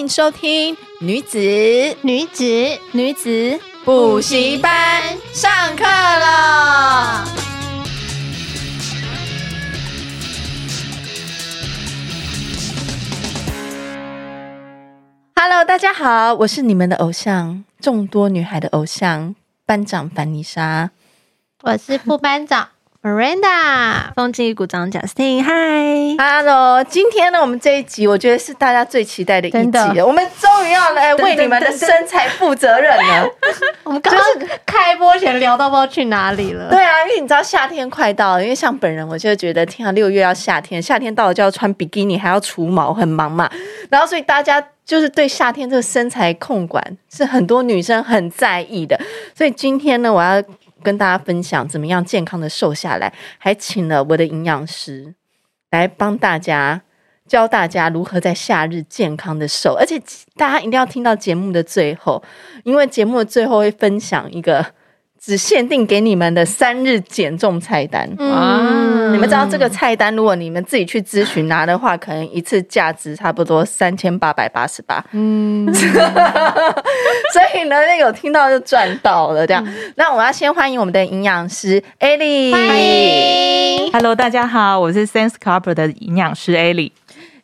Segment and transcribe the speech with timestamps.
[0.00, 1.38] 迎收听女子
[2.00, 2.42] 女子
[2.92, 5.02] 女子补习班
[5.34, 7.26] 上课了。
[15.36, 19.34] Hello，大家好，我是你们的偶像，众多女孩的偶像，
[19.66, 20.90] 班长凡妮莎，
[21.60, 22.70] 我是副班长。
[23.02, 25.52] Miranda，风纪股长贾斯汀，嗨
[26.18, 33.26] ，Hello，今天呢，我们这一集我觉得是大家最期待的一集了，我们终于要来为你们的身材负责任了。
[33.84, 34.22] 我们刚刚
[34.66, 36.68] 开播前聊到不知道去哪里了。
[36.68, 43.50] 对啊，因为你知道夏天快到了，因为像本人我就觉得，天啊，六月要夏天，夏天到了就要穿比基尼，还要除毛，很忙嘛。
[43.88, 49.00] 然后所以大家就是对夏天这个身材控管是很多女生很在意的，
[49.34, 50.42] 所以今天呢，我要。
[50.82, 55.14] 跟大家分享怎么样健康的瘦下来，还请了我的营养师
[55.70, 56.82] 来帮大家
[57.26, 60.00] 教大家如何在夏日健康的瘦，而且
[60.36, 62.22] 大家一定要听到节目的最后，
[62.64, 64.74] 因为节目的最后会分享一个。
[65.22, 68.08] 只限定给你们的三日减重菜单。
[68.18, 75.04] 嗯，你们知道这个菜单，如果你们自己去咨询拿的话，可能一次价值差不多三千八百八十八。
[75.12, 79.46] 嗯， 所以呢，那有听到就赚到了。
[79.46, 82.52] 这样，嗯、那我要先欢迎我们的营养师 Ellie。
[82.52, 86.92] 欢迎，Hello，大家好，我是 Sense Carper 的营养师 Ellie。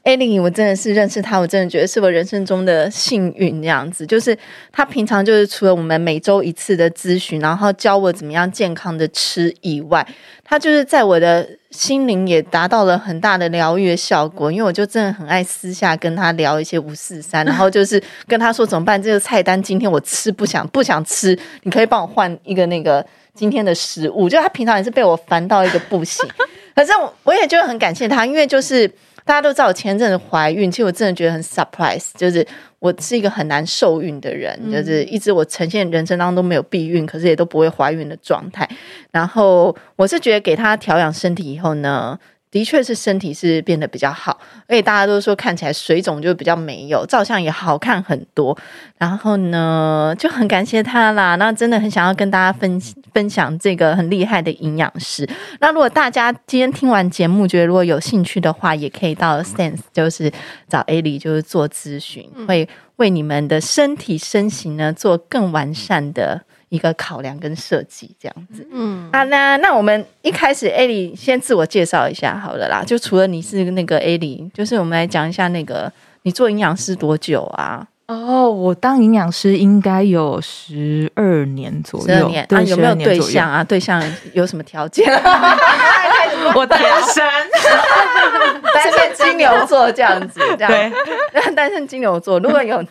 [0.07, 3.61] 艾莉，我真的是认识他，我真的觉得是我人生中的幸运。
[3.61, 4.39] 这样子，就是
[4.71, 10.07] 他平常就是除了我们每周一次的咨询，然后教我怎么样健康的吃以外，
[10.45, 14.53] 他就是在我的心灵也达到了很大的疗愈的效果。
[14.53, 24.29] 因为我就真的很爱私下跟他聊一些五四三，然后就是跟他说怎么办，这个菜单今天我吃不想不想吃，你可以帮我换一个那个今天的食物。
[24.29, 26.25] 就他平常也是被我烦到一个不行，
[26.77, 28.89] 可是我我也就很感谢他，因为就是。
[29.27, 32.47] 大家都知道我前阵子怀孕，其实我真的觉得很 surprise，就是
[32.79, 38.67] 我是一个很难受孕的人，嗯、就是一直我呈现人生当中都没有避孕，可是也都不会怀孕的状态。
[39.11, 42.19] 然后我是觉得给他调养身体以后呢。
[42.57, 48.57] 的确是身体是变得比较好，而且大家都说看起来水肿就比较没有，照相也好看很多。
[48.97, 51.35] 然后呢，就很感谢他啦。
[51.37, 52.81] 那真的很想要跟大家分
[53.13, 55.29] 分享这个很厉害的营养师。
[55.61, 60.33] 那如果大家今天听完节目，觉得如果有兴趣的话，也可以到 Sense，就是
[60.67, 62.67] 找 Ellie，就是做咨询，会
[62.97, 66.41] 为你们的身体身形呢做更完善的。
[66.69, 72.83] 一个考量跟设计这样子，嗯，啊，那那我们一开始，Ellie 先自我介绍一下好了啦。
[72.85, 77.87] 就除了你是那个 Ellie，就是我们来讲一下那个你做营养师多久啊？
[78.09, 82.07] 哦，我当营养师应该有十二年左右。
[82.07, 83.65] 十二年，对，啊，有没有对象啊？
[83.65, 84.03] 对象
[84.33, 85.05] 有什么条件？
[86.55, 86.81] 我单
[87.13, 87.25] 身，
[88.75, 90.71] 单身金牛座这样子，这样
[91.33, 92.85] 对， 单身金牛座如果有。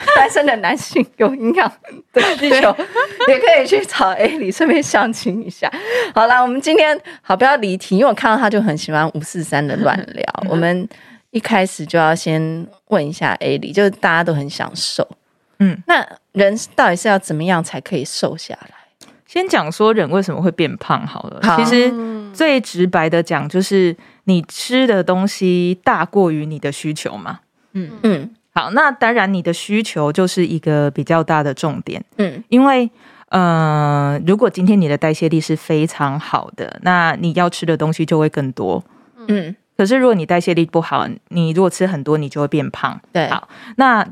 [0.16, 1.70] 单身的男性有营养
[2.12, 2.74] 的需求，
[3.28, 5.70] 也可以去找 Ellie，顺便相亲一下。
[6.14, 10.24] 好啦，我们今天好不要离题，因为我看到他就很喜欢五四三的乱聊。
[10.48, 10.88] 我们
[11.30, 15.06] 一开始就要先问一下 Ellie，就是大家都很想瘦，
[15.58, 18.70] 嗯，那人到底是要怎么样才可以瘦下来？
[19.26, 21.40] 先讲说人为什么会变胖好了。
[21.42, 21.92] 好，其实
[22.32, 23.94] 最直白的讲，就是
[24.24, 27.40] 你吃的东西大过于你的需求嘛。
[27.74, 28.34] 嗯嗯。
[28.52, 32.04] 好，那当然，你的需求就是一个比较大的重点。
[32.16, 32.90] 嗯，因为
[33.28, 38.84] 呃，如果今天你的代谢力是非常好的，那你要吃的东西就会更多。
[39.28, 43.00] 嗯，可是如果你代谢力不好，你如果吃很多，你就会变胖。
[43.12, 44.06] 对，好，那。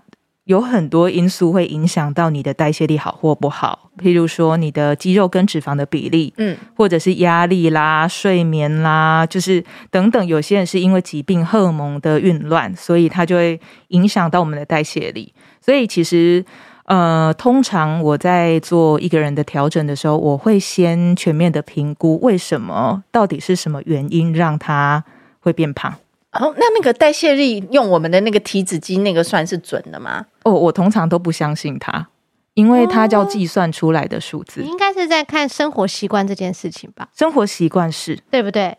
[0.49, 10.27] 有很多因素会影响到你的代谢力好或不好，譬如说你的肌肉跟脂肪的比例，嗯，或者是压力啦、睡眠啦，就是等等。
[10.27, 15.35] 有些人是因为疾病、荷尔蒙的紊乱，所以它就会影响到我们的代谢力。
[15.61, 16.43] 所以其实，
[16.87, 25.05] 呃，通常我在做一个人的调整的时候，我会先全面的评估为什么，到底是什么原因让他
[25.41, 25.95] 会变胖。
[26.33, 30.27] 哦，那那个代谢力用我们的那个体脂机那个算是准的吗？
[30.45, 32.09] 哦，我通常都不相信它，
[32.55, 34.61] 因为它叫计算出来的数字。
[34.61, 37.09] 你应该是在看生活习惯这件事情吧？
[37.17, 38.77] 生活习惯是对不对？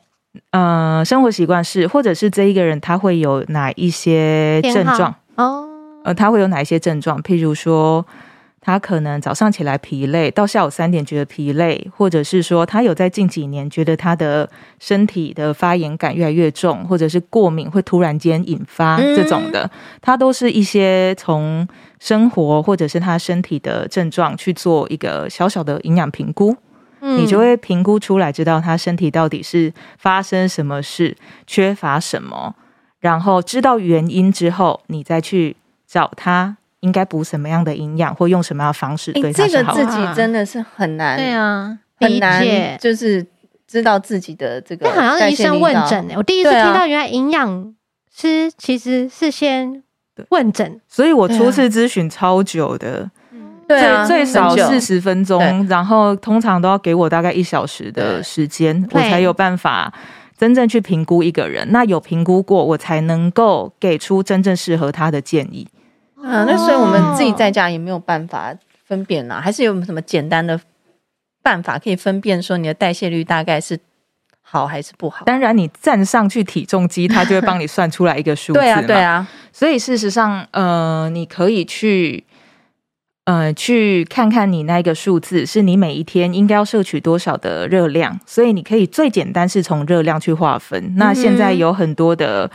[0.52, 5.16] 呃，生活习惯是，或者是这一个人他会有哪一些症状？
[5.36, 5.68] 哦，
[6.04, 7.22] 呃，他会有哪一些症状？
[7.24, 8.06] 譬如说。
[8.70, 14.48] 他可能早上起来疲累，到下午三点觉得疲累，或者是说他有在近几年觉得他的
[14.80, 19.68] 身体的发炎感越来越重，或者是过敏会突然间引发这种的，
[20.04, 21.68] 他都是一些从
[22.00, 26.56] 生活或者是他身体的症状去做一个小小的营养评估，
[27.00, 31.18] 你就会评估出来，知道他身体到底是发生什么事，
[31.48, 32.54] 缺乏什么，
[33.00, 35.56] 然后知道原因之后，你再去。
[35.92, 39.76] 找他应该补什么样的营养，或用什么样的方式对他是好。
[39.76, 42.44] 这个自己真的是很难，对啊，很难，
[42.80, 43.26] 就是
[43.68, 44.86] 知道自己的这个。
[44.88, 47.74] 那好像是医生问诊诶，我第一次听到原来营养
[48.16, 49.84] 师其实是先
[50.30, 53.10] 问诊，所以我初次咨询超久的。
[53.68, 59.94] 对啊，最少四十分钟，然后通常都要给我大概一小时的时间，我才有办法
[60.36, 61.72] 真正去评估一个人。
[61.72, 65.68] 那有评估过，我才能够给出真正适合他的建议。
[66.24, 68.54] 啊，那所以我们自己在家也没有办法
[68.86, 70.60] 分辨啊，还是有什么简单的
[71.42, 73.80] 办法可以分辨说你的代谢率大概是
[74.42, 75.26] 好还是不好？
[75.26, 78.60] 当然，你站上去体重机，它就会帮你算出来一个数字。
[78.60, 79.28] 对啊，对啊。
[79.54, 82.26] 所以事实上，呃，你可以去。
[83.26, 90.96] 呃，去看看你那个数字，是你每一天应该要摄取多少的热量，所以你可以最简单是从热量去划分。
[90.96, 92.50] 那现在有很多的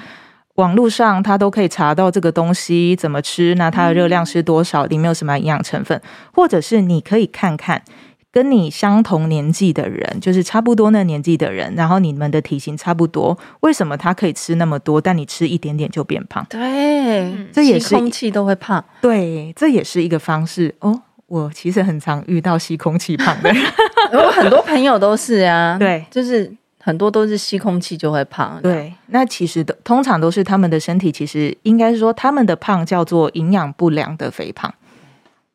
[0.55, 6.01] 网络上，它都可以查到这个东西怎么吃，那它的热量是多少，里面有什么营养成分，
[6.33, 7.83] 或者是你可以看看。
[8.31, 16.45] 跟你相同年纪的人，就是差不多那年纪的人，然后你们的体型差不多，为什么他可以吃那么多，但你吃一点点就变胖？
[16.51, 18.85] 对，这也是空气都会胖。
[19.01, 21.01] 对，这也是一个方式哦。
[21.29, 23.63] 我其实很常遇到吸空气胖的人，
[24.13, 25.77] 我很多朋友都是啊。
[25.79, 26.53] 对，就是
[26.85, 28.61] 很多都是吸空气就会胖。
[28.63, 34.73] 对，那其实都通常都是他们的身体，其实应该是说他们的胖叫做营养不良的肥胖。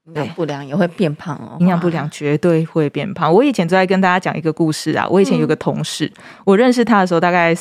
[0.05, 3.31] 营养不良也会变胖哦，营养不良绝对会变胖。
[3.31, 7.55] 我以前就在跟大家讲一个故事啊，我以前有个同事，嗯、我认识他的时候大概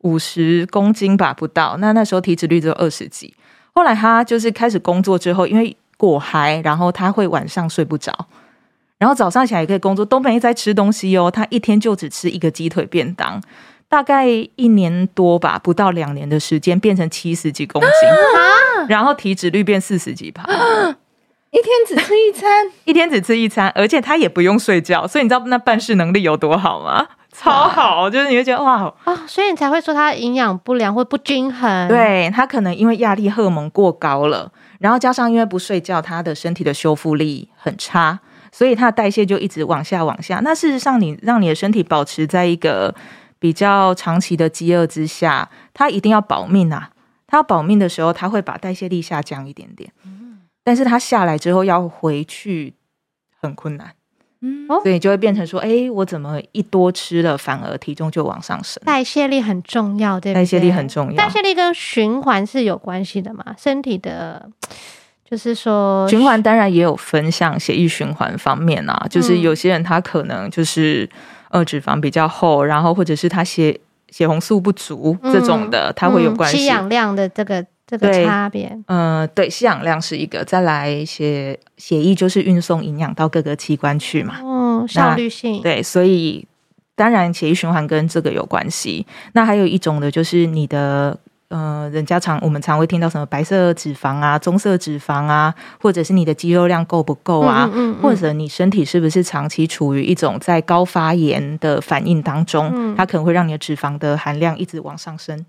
[0.00, 1.78] 五十公斤吧，不到。
[1.78, 3.34] 那那时候体脂率只有二十几。
[3.74, 8.12] 后来他就是开始工作之后，因为过嗨，然后他会晚上睡不着，
[8.98, 11.30] 然后早上起来也可以工作，都没在吃东西哦。
[11.30, 13.40] 他一天就只吃一个鸡腿便当，
[13.88, 20.42] 大概一年多吧，不到两年的时间，变成七十几公斤，啊、然后体脂率变四十几趴。
[20.42, 20.96] 啊
[21.50, 27.06] 一天只吃一餐，一天只吃一餐，而且他也不用睡觉，所以你知道那办事能力有多好吗？
[27.32, 31.88] 超好，就是你会觉得哇啊、哦，所以你才会说他营养不良或不均衡。
[31.88, 38.20] 对，他可能因为压力荷尔蒙过高了，然后加上因为不睡觉，他的身体的修复力很差，
[38.52, 40.40] 所以它的代谢就一直往下往下。
[40.42, 42.94] 那事实上，你让你的身体保持在一个
[43.38, 46.90] 比较长期的饥饿之下，它一定要保命啊！
[47.26, 49.92] 它要保命的时候，它会把代谢力下降一点点。
[50.64, 52.74] 但是它下来之后要回去
[53.40, 53.94] 很困难，
[54.42, 58.82] 嗯，所以就会变成说，哎、欸，我怎么一多吃了，反而体重就往上升？
[58.84, 60.42] 代谢力很重要，对不对？
[60.42, 63.54] 代谢力很重要，代谢力跟循环是有关系的嘛？
[63.56, 64.50] 身体的，
[65.28, 71.08] 就是说循环当然也有分，像血液循环方面啊，就是有些人他可能就是
[71.50, 73.78] 呃脂肪比较厚，然后或者是他血
[74.10, 76.58] 血红素不足这种的，他、嗯、会有关系。
[76.58, 77.64] 吸氧量的这个。
[77.90, 86.46] 这个差别，嗯、呃，对，吸氧量是一个，再来血血液就是运送营养到各个器官去嘛，嗯，效率性，对，所以
[86.94, 89.06] 当然血液循环跟这个有关系。
[89.32, 105.46] 那还有一种的，就是你的，呃，人家常我们常会听到什么白色脂肪啊、棕色脂肪啊，或者是你的肌肉量够不够啊，嗯嗯嗯、或者你身体是不是长期处于一种在高发炎的反应当中，嗯、它可能会让你的脂肪的含量一直往上升。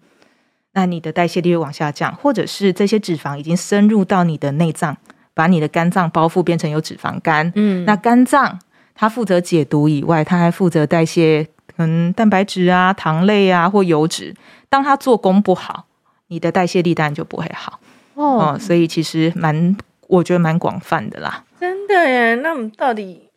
[0.72, 4.95] 那你的代谢率会往下降，或者是这些脂肪已经深入到你的内脏，
[5.33, 7.52] 把你的肝脏包覆，变成有脂肪肝。
[7.56, 8.57] 嗯，那肝脏
[8.95, 11.45] 它负责解毒以外，它还负责代谢，
[11.76, 14.33] 嗯，蛋白质啊、糖类啊或油脂。
[14.69, 15.88] 当它做工不好，
[16.30, 17.80] 你的代谢力当然就不会好。
[18.16, 19.76] 哦、嗯，所以其实蛮，
[20.07, 21.44] 我觉得蛮广泛的啦。
[21.59, 22.36] 真的耶？
[22.36, 23.30] 那我们到底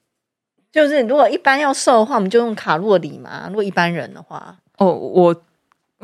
[0.70, 3.46] 就是，如果一般要瘦的话，我们就用卡路里嘛？
[3.48, 5.42] 如果一般人的话，哦，我。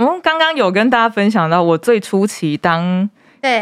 [0.01, 3.11] 嗯，刚刚有跟大家分享到，我最初期当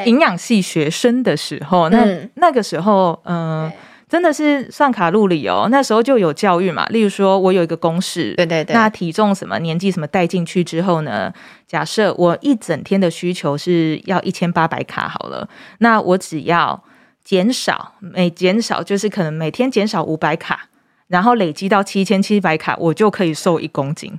[0.04, 3.72] 营养系学生的时候，对那那个时候，嗯、
[4.08, 5.68] 真的是算卡路里哦。
[5.70, 11.32] 那时候就有教育嘛，例如说我有一个公式，对对对，那体重什么年纪什么带进去之后呢，
[11.66, 15.48] 假设我一整天的需求是要一千八百卡好了，
[15.78, 16.84] 那我只要
[17.24, 20.68] 减少每减少就是可能每天减少五百卡，
[21.08, 24.18] 然后累积到七千七百卡，我就可以瘦一公斤。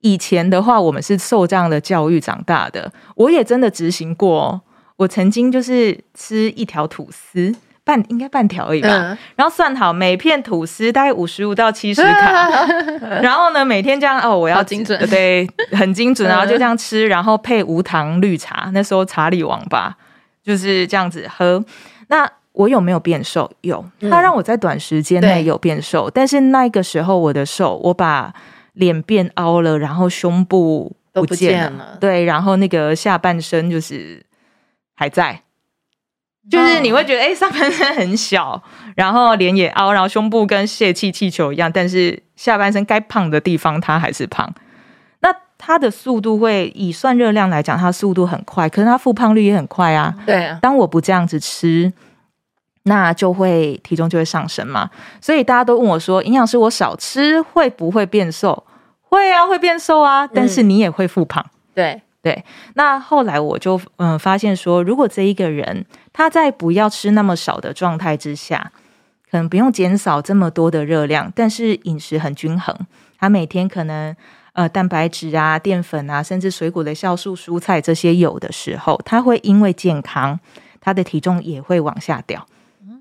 [0.00, 2.92] 以前的话，我们是受这样的教育长大的。
[3.16, 4.60] 我也真的执行过哦。
[4.96, 7.54] 我曾经就是吃一条吐司，
[7.84, 8.88] 半应该半条而已吧。
[8.88, 12.66] 嗯、然后算好每片吐司大概五十五到七十卡。
[13.22, 16.28] 然后呢，每天这样哦，我要精准，对，很精准。
[16.28, 18.70] 然后就这样吃，然后配无糖绿茶。
[18.72, 19.96] 那时候查理王吧，
[20.42, 21.64] 就是这样子喝。
[22.08, 23.50] 那我有没有变瘦？
[23.60, 26.08] 有，它让我在短时间内有变瘦。
[26.08, 28.34] 嗯、但是那个时候我的瘦，我把。
[28.74, 34.20] 脸变凹了，然后胸部不见了，都不见了，对，然后那个下半身就是
[34.96, 35.42] 还在，
[36.50, 38.62] 就是你会觉得哎、欸，上半身很小，
[38.94, 44.52] 然后脸也凹，然后胸部跟泄气气球一样，但是下半身该胖的地方它还是胖。
[45.20, 50.14] 那它的速度会以算热量来讲，它速度很快，可是它复胖率也很快啊。
[50.26, 51.90] 对啊，当我不这样子吃，
[52.82, 54.90] 那就会体重就会上升嘛。
[55.22, 58.64] 所以大家都问我说，营养师，我少吃会不会变瘦？
[59.00, 61.42] 会啊，会变瘦啊，但是你也会复胖。
[61.42, 62.02] 嗯、对。
[62.24, 68.72] 对，那后来我就嗯、发现说，如果这一个人他在不要吃那么少的状态之下，
[69.30, 72.74] 可能不用减少这么多的热量，但是饮食很均衡，
[73.18, 74.16] 他每天可能
[74.54, 80.40] 呃蛋白质啊、淀粉啊，甚至水果的酵素、蔬菜这些有的时候，他会因为健康，
[80.80, 82.46] 他的体重也会往下掉。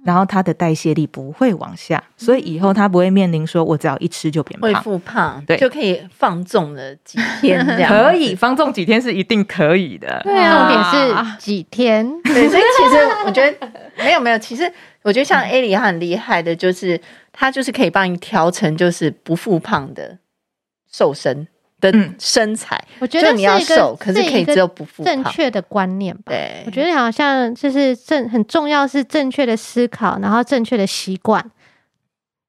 [0.03, 14.71] 然后它的代谢力不会往下，所以以后它不会面临说，我只要一吃就变胖，会复胖，对，就可以放纵了几天这样， 可以放纵几天是一定可以的，对啊，重点是几天，对，所以其实我觉得没有没有，其实
[15.03, 16.99] 我觉得像 A 里很厉害的，就是
[17.31, 20.17] 他就是可以帮你调成就是不复胖的
[20.91, 21.47] 瘦身。
[21.91, 25.03] 的身材，嗯、我觉得你要瘦，可是可以只有不复。
[25.03, 26.23] 正确的观念吧。
[26.27, 31.43] 对，我觉得好像就是正很重要，是正确的思考，然后正确的习惯。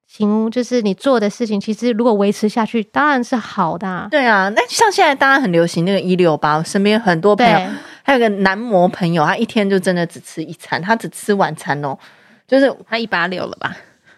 [0.06, 4.06] 行，就是你做的事情，其实如果维持下去，当然是好的、啊。
[4.08, 7.58] 对啊，那像现在大家很流行那个一六八，我身边很多朋友，
[8.04, 11.98] 还有个男模朋友，他一天就真的只吃一餐，他只吃晚餐哦，
[12.46, 13.76] 就是他一八六了吧。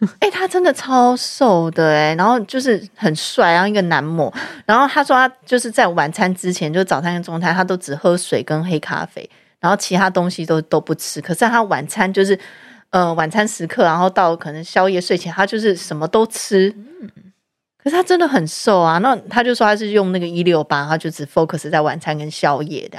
[0.21, 4.33] 哎、他真的超瘦的哎、然后就是很帅，然后一个男模，
[4.65, 9.29] 然后他说他就是在晚餐之前，就早餐跟中餐，他都只喝水跟黑咖啡，
[9.61, 11.21] 然后其他东西都都不吃。
[11.21, 12.39] 可是他晚餐就是
[12.91, 16.75] 呃晚餐时刻，然后到可能宵夜睡前，他就是什么都吃。
[17.83, 22.99] 可是他真的很瘦啊，那他就说他是用那个一六八，他就只 focus 在晚餐跟宵夜的。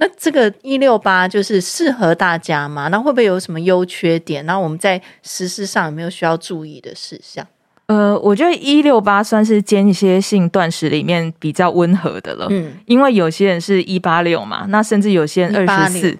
[0.00, 2.86] 那这个一六八就是适合大家吗？
[2.88, 4.46] 那会不会有什么优缺点？
[4.46, 7.44] 那我们在实施上有没有需要注意的事项？
[7.86, 12.46] 呃，我觉得一六八算是间歇性断食里面比较温和的了。
[12.50, 16.18] 嗯，因为有些人是一八六嘛，那甚至有些人二十四，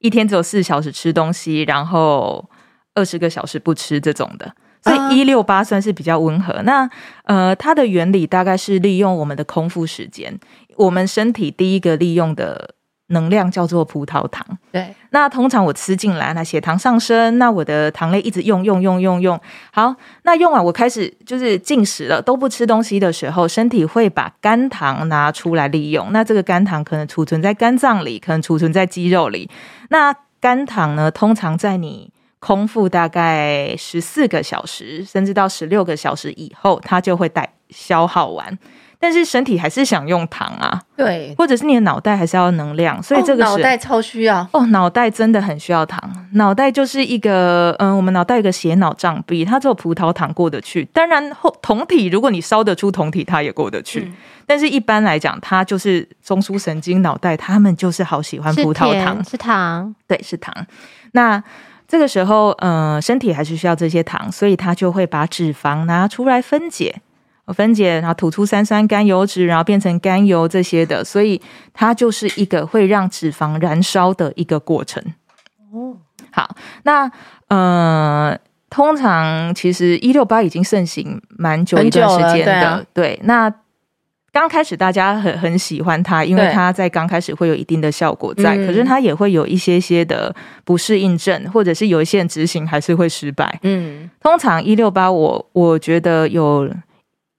[0.00, 2.44] 一天只有四小时吃东西，然后
[2.94, 6.60] 二十个小时不吃这种的，所以一六八算是比较温和。
[6.64, 6.86] 那
[7.24, 10.38] 呃，它的原理大概是利用我们的空腹时间，
[10.76, 12.75] 我们身体第一个利用的。
[13.08, 14.94] 能量叫做葡萄糖，对。
[15.10, 19.40] 那通常我吃进来，那血糖上升，那我的糖类一直用用用用用，
[19.72, 19.94] 好，
[20.24, 26.12] 那用完我开始就是进食了，都不吃东西的时候，身体会把肝糖拿出来利用。
[26.12, 29.48] 那这个肝糖可能储存在肝脏里，可能储存在肌肉里。
[29.90, 38.58] 那肝糖呢，通常在你空腹大概十四个小时，甚至到十六个小时以后，它就会带消耗完。
[38.98, 46.00] 但是身体还是想用糖啊，对，或者是你的脑袋还是要能量，所以这个是、哦、脑袋超需要哦，脑袋真的很需要糖。
[46.32, 50.84] 脑袋就是一个，嗯、呃，我们脑袋有一个血脑障壁，它只有葡萄糖过得去。
[50.92, 54.00] 当然后酮体，如果你烧得出酮体，它也过得去。
[54.00, 54.14] 嗯、
[54.46, 60.54] 但是一般来讲，它就是中枢神经脑袋，他们就是好喜欢葡萄糖，是糖，对，是糖。
[61.12, 61.42] 那
[61.86, 67.02] 这个时候，嗯、呃，身体还是需要这些糖，所以它就会把脂肪拿出来分解。
[67.52, 71.40] 分解，然后吐出三酸甘油脂，然后变成甘油这些的，所以
[71.72, 75.00] 它就是一个会让脂肪燃烧的一个过程。
[75.72, 75.96] 哦，
[76.32, 77.08] 好，那
[77.46, 78.36] 呃，
[78.68, 83.20] 通常其实一六八已经盛行蛮久一段时间的，对，啊、对。
[83.22, 83.54] 那
[84.32, 90.34] 刚开始大家很很喜欢它，因为它在刚开始会有一定的效果在，可是它也会有一些些的
[90.64, 93.58] 不适应症，或者是有一些人执行还是会失败。
[93.62, 96.68] 嗯，通常一六八，我我觉得有。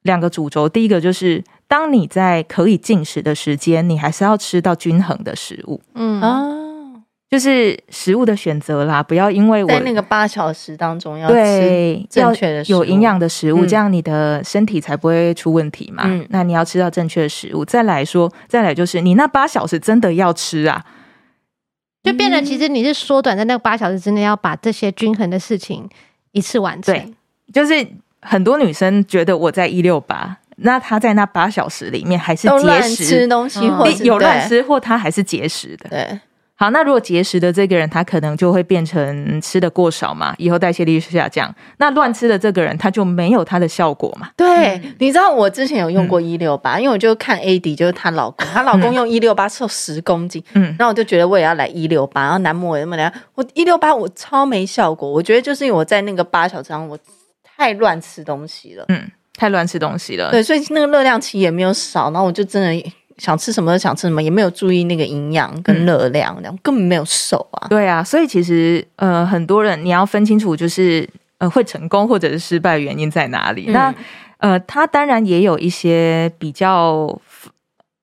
[0.07, 5.79] 两个主轴，第一个就是当你在可以进食的时间，你还是要吃到均衡的食物。
[5.93, 16.03] 嗯啊，就是食物的选择啦，不要因为我在那个八小时当中要吃正确的食物，有营养的食物，嗯、这样你的身体才不会出问题嘛。
[16.07, 17.63] 嗯，那你要吃到正确的食物。
[17.63, 20.85] 再来说，再来就是你那八小时真的要吃啊，
[22.03, 25.87] 就变得其实你是缩短在那个八小时之内要把这些均衡的事情
[26.31, 26.95] 一次完成。
[26.95, 27.13] 对，
[27.53, 27.85] 就是。
[28.21, 35.89] 很多女生觉得我在一六八，那她在那八小时里面还是节食，吃东西或有乱吃，或她还是节食的。
[35.89, 36.19] 对，
[36.55, 41.53] 好，那如果节食的这个人，他可能就会变成吃的过少嘛，以后代谢率下降。
[41.77, 44.29] 那乱吃的这个人，他就没有他的效果嘛。
[44.35, 56.97] 对，嗯、你知道我之前有用过一六八，因为我就看 AD，就是她老公，她老公用一六八瘦十公斤，嗯，然后我就觉得我也要来一六八，然后男模也那么来，我一六八我超没效果，我觉得就是因为我在那个八小时上我。
[57.57, 67.67] 太乱吃东西了，嗯，太乱吃东西了，对，所以那个热量其实也没有少，然后我就真的想吃什么就想吃什么，也没有注意那个营养跟热量，然后、嗯、根本没有瘦啊。
[67.67, 71.09] 对啊，所以其实呃，很多人你要分清楚，就是
[71.39, 73.65] 呃，会成功或者是失败原因在哪里。
[73.69, 73.95] 嗯、那
[74.37, 77.19] 呃，他当然也有一些比较，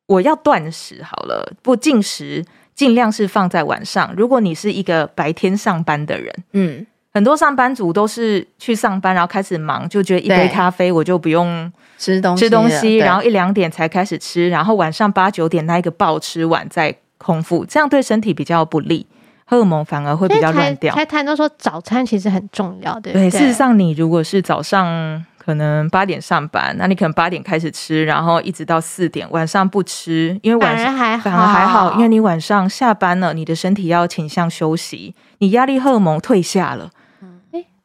[0.06, 2.44] 我要断食好了，不进食，
[2.75, 4.12] 尽量是放在晚上。
[4.16, 6.84] 如果你是一个白天上班的人，嗯。
[7.14, 19.06] 很多上班族都是去上班，然后开始忙，就觉得一杯咖啡我就不用吃东西，吃东西，然后一两点才开始吃，然后晚上八九点那一个暴吃完再空腹，这样对身体比较不利，
[19.44, 20.92] 荷尔蒙反而会比较乱掉。
[20.92, 36.90] 才谈到说早餐其实很重要的，对，对，事实上你如果是早上可能八点上班，那你可能八点开始吃，然后一直到四点，晚上不吃，因为晚上还好，反而还好，因为你晚上下班了，你的身体要倾向休息，你压力荷尔蒙退下了。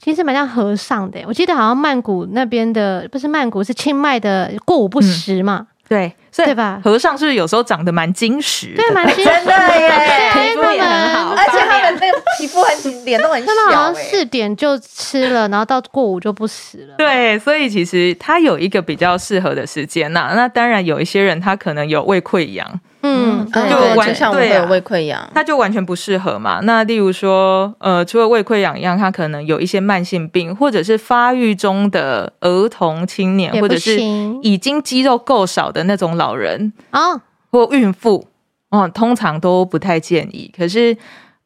[0.01, 5.67] 其实蛮像和尚的，我记得好像曼谷那边的不是曼谷，是清迈的过午不食嘛。
[5.67, 6.15] 嗯、对，
[6.45, 6.79] 对吧？
[6.81, 8.73] 和尚是不是有时候长得蛮精实？
[8.77, 13.47] 对，蛮 精实真的耶，皮肤也很好，而且他们那个皮肤很脸都很小。
[13.47, 16.95] 他们好像四点就吃了，然后到过午就不食了。
[16.97, 20.31] 对，所以其实他有一个比较适合的时间呐。
[20.33, 22.79] 那当然有一些人他可能有胃溃疡。
[23.01, 26.59] 嗯，就完全对啊，胃溃疡，它就完全不适合嘛。
[26.63, 33.97] 那例如说，呃，除了胃溃疡一样，它可能有一些慢性病，或者是发育中的儿童、青年，或者是
[34.41, 38.27] 已经肌肉够少的那种老人啊，或孕妇，
[38.69, 40.53] 哦，通常都不太建议。
[40.57, 40.97] 可是，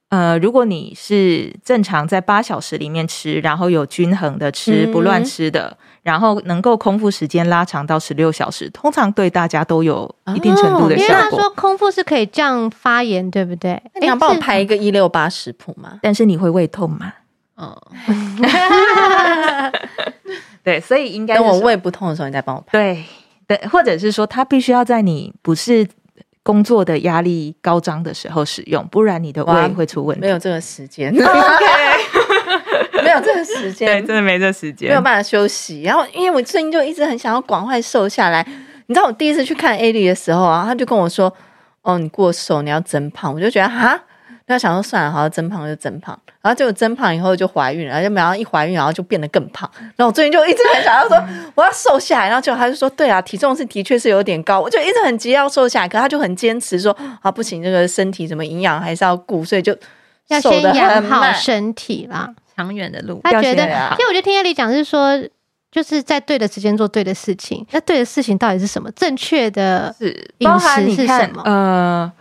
[0.09, 5.77] 呃，如果你是正常在八小时里面吃，然后有均衡的吃，不乱吃的。
[6.03, 11.15] 然后能够空腹时间拉长到十六小时，通常对大家都有一定程度的效果。
[11.15, 13.81] 哦、因为他说空腹是可以降发炎，对不对？
[13.99, 15.99] 你想帮我排一个一六八食谱吗？
[16.01, 17.13] 但是你会胃痛吗？
[17.55, 17.81] 哦，
[20.63, 22.71] 对，所以应该等我胃不痛的时候，你再帮我排。
[22.71, 23.05] 对，
[23.47, 25.87] 对，或者是说，他必须要在你不是
[26.41, 30.21] 工作的压力高涨的时候使用，不然你的胃会出问题。
[30.21, 31.13] 没有这个时间。
[31.15, 31.82] OK。
[33.13, 35.83] 没有这个时间，对，真的没这个时间，没有办法休息。
[35.83, 38.45] 然后，因为我最近就一直很想要赶快瘦下来。
[38.87, 41.33] 你知道，我第一次去看艾莉的时候啊，他就跟我说
[41.83, 43.97] ：“哦，你过瘦，你要增胖。”我就觉得哈，
[44.47, 46.19] 那想说算了，好像增胖就增胖。
[46.41, 49.69] 然后结果增胖以后就怀孕了，然后就没想到一怀孕然后就变得更胖。
[49.95, 51.17] 然后我最近就一直很想要说
[51.55, 59.73] 我要瘦下来，然后结果他就说：“对啊，体重是的确是有点高。”我就一直很急要瘦下来，可他就很坚持说：“啊，不行，这个身体什么营养还是要顾，所以就
[60.27, 65.19] 要先养好身体啦。”长远的路，他觉得，因为我觉得听艾莉讲是说，
[65.71, 67.65] 就是在对的时间做对的事情。
[67.71, 68.91] 那对的事情到底是什么？
[68.91, 69.95] 正确的
[70.37, 71.41] 饮食是什么？
[71.45, 72.11] 呃，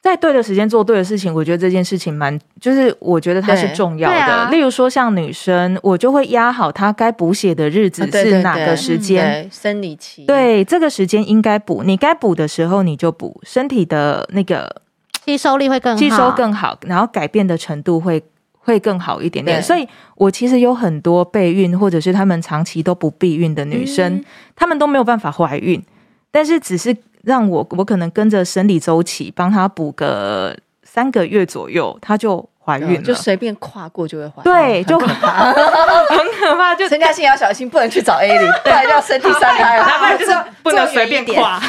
[0.00, 4.16] 在对的时间做对的事情，我觉得这件事情蛮，就是我觉得它是重要的。
[4.16, 10.24] 啊、例如说，像女生，我就会压好她该补血的日子是哪个时间，生理期。
[10.24, 14.82] 对，这个时间应该补，你该补的时候你就补，身体的那个
[15.26, 18.24] 吸收力会更好，吸收更好，然后改变的程度会。
[18.64, 25.82] 会更好一点点，所以我其实有很多备孕或者是他们长期都不避孕的女生，嗯、她们都没有办法怀孕，
[26.30, 41.60] 但是只是让我我可能跟着生理周期帮她补个三个月左右，她就怀孕了，就随便跨过就会怀孕，对，就很可怕， 很可怕，就陈嘉欣要小心，不能去找 A 莉，不然要身体三胎了， 哪 就是不能随便跨，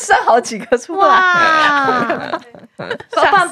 [0.00, 2.40] 生好几个出来。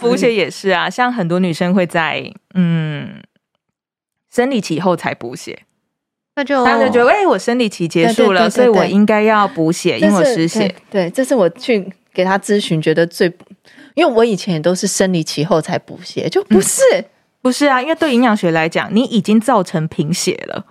[0.00, 3.20] 补血也是啊，像很多女生会在嗯
[4.32, 5.58] 生理期后才补血，
[6.36, 10.60] 那就他就觉得哎、欸，我生理期结束了，对对对对对，所以我应该要补血，因为我失血。
[10.90, 11.08] 对。
[11.08, 13.28] 对，这是我去给他咨询觉得最，
[13.98, 17.04] 因为我以前也都是生理期后才补血，就不是、嗯、
[17.42, 20.64] 不是啊，因为对营养学来讲，你已经造成贫血了，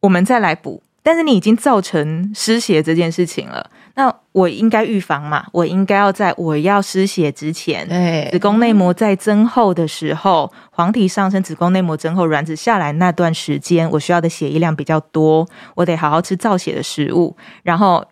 [0.00, 3.70] 我们再来补，但是你已经造成失血这件事情了。
[3.94, 5.46] 那我应该预防嘛？
[5.52, 7.88] 我应该要在我要失血之前，
[8.32, 18.04] 子宫内膜在增厚的时候，黄体上升，子宫内膜增厚，卵子下来那段时间，我需要的血液量比较多，我得好好吃造血的食物，然后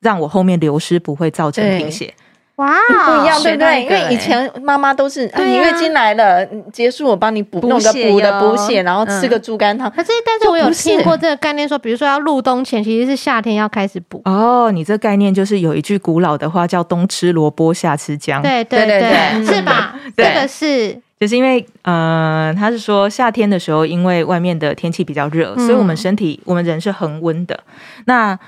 [0.00, 2.14] 让我后面流失不会造成贫血。
[2.60, 3.82] 哇，不一样，对不对？
[3.84, 9.90] 因为以前妈妈都是，你月经来了，结束我帮你补弄个补的补血，然后吃个猪肝汤。
[9.90, 14.20] 可是，但是我有听过这个概念，说比如说要入冬前，其实是夏天要开始补。
[14.26, 18.42] 哦，你这概念就是有一句古老的话叫“冬吃萝卜，夏吃姜”。
[18.42, 19.94] 对对对对，是吧？
[20.14, 27.58] 这个是，就是因为呃，他是说夏天的时候，因为外面的天气比较热，所以我们身体我们人是恒温的。
[28.04, 28.38] 那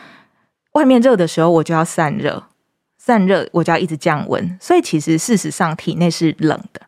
[0.73, 2.43] 外面热的时候，我就要散热。
[3.05, 6.81] 散热，我就要一直降温，所以其实事实上体内是冷的。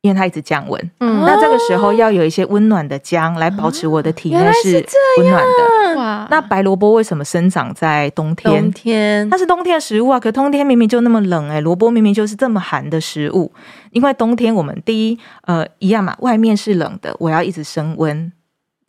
[0.00, 0.90] 因为它一直降温。
[1.00, 4.86] 嗯，那这个时候要有一些温暖的姜来保持我的体内是
[5.18, 5.96] 温暖的。
[5.98, 8.62] 哇，那白萝卜为什么生长在冬天？
[8.62, 10.20] 冬天，它是冬天的食物啊。
[10.20, 13.52] 可冬天明明就那么冷哎，萝卜明明就是这么寒的食物。
[13.90, 18.32] 因为冬天我们第一呃一样嘛，外面是冷的，我要一直升温。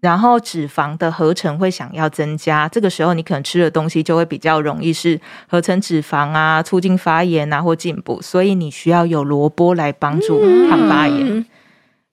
[0.01, 11.38] 然后脂肪的合成会想要增加，这个时候你可能吃的东西就会比较容易是合成脂肪啊，促进发炎啊或进补，所以你需要有萝卜来帮助抗发炎。
[11.38, 11.45] 嗯、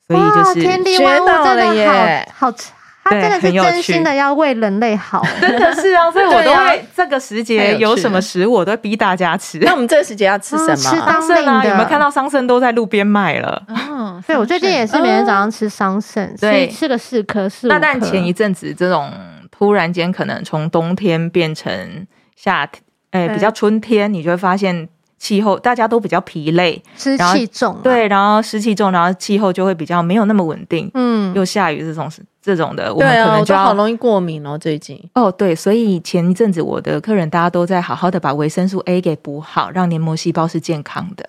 [0.06, 2.72] 所以就是天地万物真的好好吃。
[3.08, 6.10] 他真的是真心的要为人类好， 真的是啊！
[6.10, 9.58] 所以我都会这个时节有什么食物，我都会逼大家吃。
[9.60, 10.76] 那我们这个时节要吃什么？
[10.76, 11.64] 吃桑葚啊！
[11.64, 13.62] 有没有看到桑葚都在路边卖了？
[13.68, 17.74] 嗯，所以我最近也是每天早上吃桑葚，所以吃个四颗四颗。
[17.74, 19.12] 那但前一阵子这种
[19.50, 24.88] 突然间可能从冬天变成夏天，哎，比较春天，你就会发现。
[25.18, 32.08] 气候大家都比较疲累，湿气重，啊，对，然后湿气重，然后气候就会比较没有那么稳定，嗯，又下雨这种
[32.46, 34.56] 这种的，我们可能就，啊，好容易过敏哦。
[34.56, 41.28] 最近哦，对，所以前一阵子我的客人大家都在好好的把维生素 A 给补好，让黏膜细胞是健康的。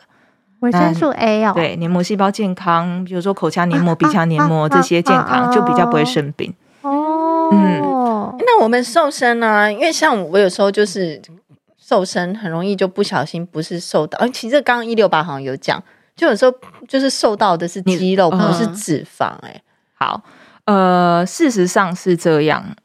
[0.60, 6.53] 维生素 A 哦，对，黏膜细胞健康，比如说口腔黏膜、啊、鼻腔黏膜、啊、这些健康，啊、就比较不会生病。
[6.84, 7.82] 哦，嗯，
[8.39, 9.71] 那我们瘦身呢，啊？
[9.71, 11.21] 因为像我有时候就是。
[11.80, 15.82] 瘦身很容易就不小心不是瘦到，其实刚刚一六八好像有讲，
[16.17, 16.53] 就有时候
[16.86, 19.27] 就是瘦到的是肌肉，不是脂肪。
[19.41, 19.62] 哎，
[19.93, 20.21] 好，
[20.67, 22.75] 呃，事实上是这样。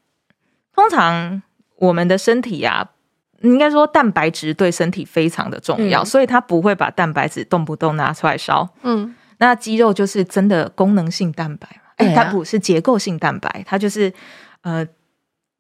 [0.75, 1.43] 通常
[1.77, 2.89] 我们的身体啊，
[3.43, 8.67] 应该说蛋白质对身体非常的重要，嗯、所以它不会把蛋白质动不动拿出来烧。
[8.83, 11.91] 嗯，那肌肉就是真的功能性蛋白嘛？
[11.97, 14.13] 哎，它不是结构性蛋白，它就是
[14.63, 14.87] 呃。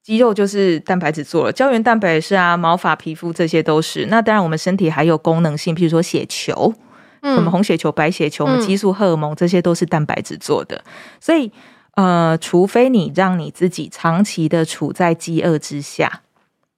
[0.04, 4.06] 肌肉就是蛋白质做了，胶原蛋白也是啊，毛发、皮肤这些都是。
[4.06, 6.74] 那当然，我们身体还有功能性，譬如说血球，
[7.20, 10.82] 嗯，什么红血球、白血球，我们激素、荷尔蒙，这些都是蛋白质做的。
[11.20, 11.52] 所以，
[11.94, 16.22] 呃，除非你让你自己长期的处在饥饿之下，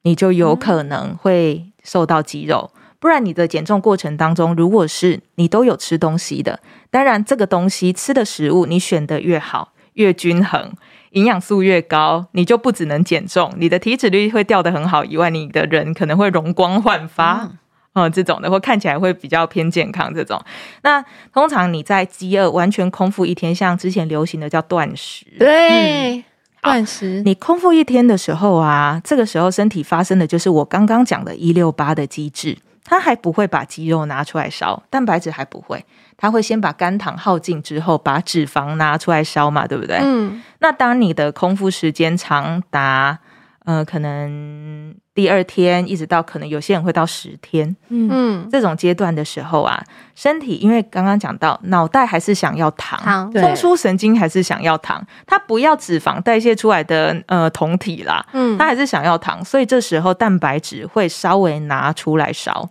[0.03, 2.71] 你就有可能会瘦到肌肉。
[2.99, 10.73] 不然，你的减重过程当中，如果是你都有吃东西的，当然这个东西吃的食物你选的越好，越均衡。
[11.11, 17.59] 营养素越高，你就不只能减重，你的体脂率会掉得很好以外，你的人可能会容光焕发，嗯，
[17.95, 20.13] 嗯，这种的，或看起来会比较偏健康。
[20.13, 20.41] 这种，
[20.83, 26.25] 那通常你在饥饿完全空腹一天，像之前流行的叫断食，对，嗯，
[26.61, 35.85] 断食，你空腹一天的时候啊，这个时候身体发生的就是我刚刚讲的一六八的机制，它还不会把肌肉拿出来烧，蛋白质还不会。
[36.17, 39.99] 它会先把肝糖耗尽之后，把脂肪拿出来烧嘛，对不对？
[40.01, 40.43] 嗯。
[40.61, 43.19] 那当你的空腹时间长达，
[43.65, 49.83] 呃，可能第二天一直到可能有些人会到十天，嗯，这种阶段的时候啊，
[50.15, 62.69] 身体因为刚刚讲到，脑袋还是想要糖，中枢神经还是想要糖，它不要脂肪代谢出来的呃酮体啦，嗯，它还是想要糖，所以这时候蛋白质会稍微拿出来烧。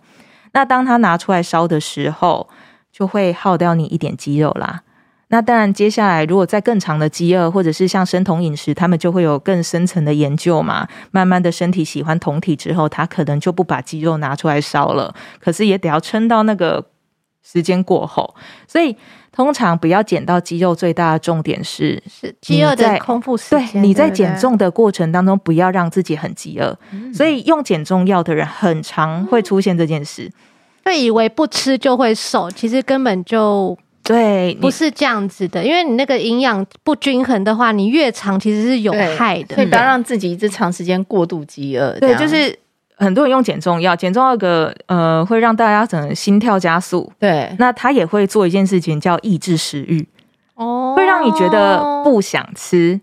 [0.52, 2.48] 那当它拿出来烧的时候，
[2.92, 4.82] 就会耗掉你一点肌肉啦。
[5.28, 10.86] 那当然，接下来如果在更长的饥饿，或者是像生酮饮食，他们就会有更深层的研究嘛。
[11.10, 15.14] 慢慢的身体喜欢酮体之后，他可能就不把肌肉拿出来烧了。
[15.40, 16.84] 可是也得要撑到那个
[17.42, 18.34] 时间过后。
[18.68, 18.96] 所以
[19.32, 23.72] 通常不要减到肌肉，最大的重点是是饥饿的空腹时间。
[23.72, 26.78] 对，你在减重的过程当中，不要让自己很饥饿。
[26.92, 27.12] 嗯。
[27.12, 30.30] 所以用减重药的人，很常会出现这件事。
[30.84, 35.64] 会以为不吃就会瘦，其实根本就对，不是这样子的。
[35.64, 39.54] 因为你那个营养不均衡的话，你越长其实是有害的。
[39.54, 41.98] 所以不要让自己一直长时间过度饥饿。
[41.98, 42.56] 对，就是
[42.96, 47.10] 很多人用减重药，减重药个呃会让大家整个心跳加速。
[47.18, 50.06] 对，那他也会做一件事情叫抑制食欲，
[50.54, 53.00] 哦，会让你觉得不想吃。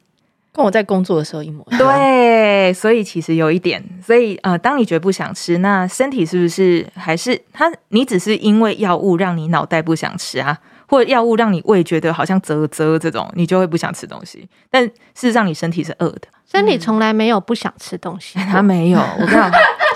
[0.53, 1.79] 跟我在工作的时候一模一样。
[1.79, 7.71] 对，所以其实有一点，所以呃，当你觉得不想吃，那身体是不是还是它？
[7.87, 10.59] 你只是因为药物让你脑袋不想吃啊，
[10.91, 14.45] 或者药物让你胃觉得好像啧啧这种，你就会不想吃东西。
[14.69, 18.99] 但事实上，你身体是饿的，身体从来没有不想吃东西，他 没有。
[18.99, 19.49] 我跟你讲，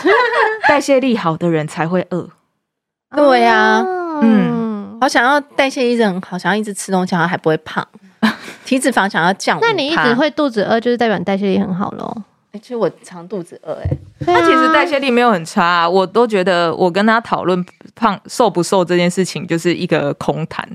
[0.70, 2.30] 代谢力好的人才会饿。
[3.14, 3.86] 对呀、啊，
[4.22, 7.86] 嗯，好想要代谢力很好，想要一直吃东西，然后还不会胖。
[8.64, 12.16] 体脂肪想要降，那你一直会肚子饿，就是代表你代谢力很好喽。
[12.60, 13.90] 其实我常肚子饿，哎，
[14.26, 17.66] 他其实代谢力没有很差，啊，我都觉得我跟他讨论
[17.96, 20.68] 胖瘦不瘦这件事情就是一个空谈。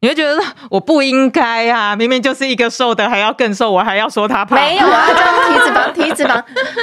[0.00, 0.38] 你会觉得
[0.70, 4.58] 我不应该啊，明明就是一个瘦的还要更瘦，我还要说他胖？
[4.58, 6.34] 没有啊，叫体脂肪，体脂肪。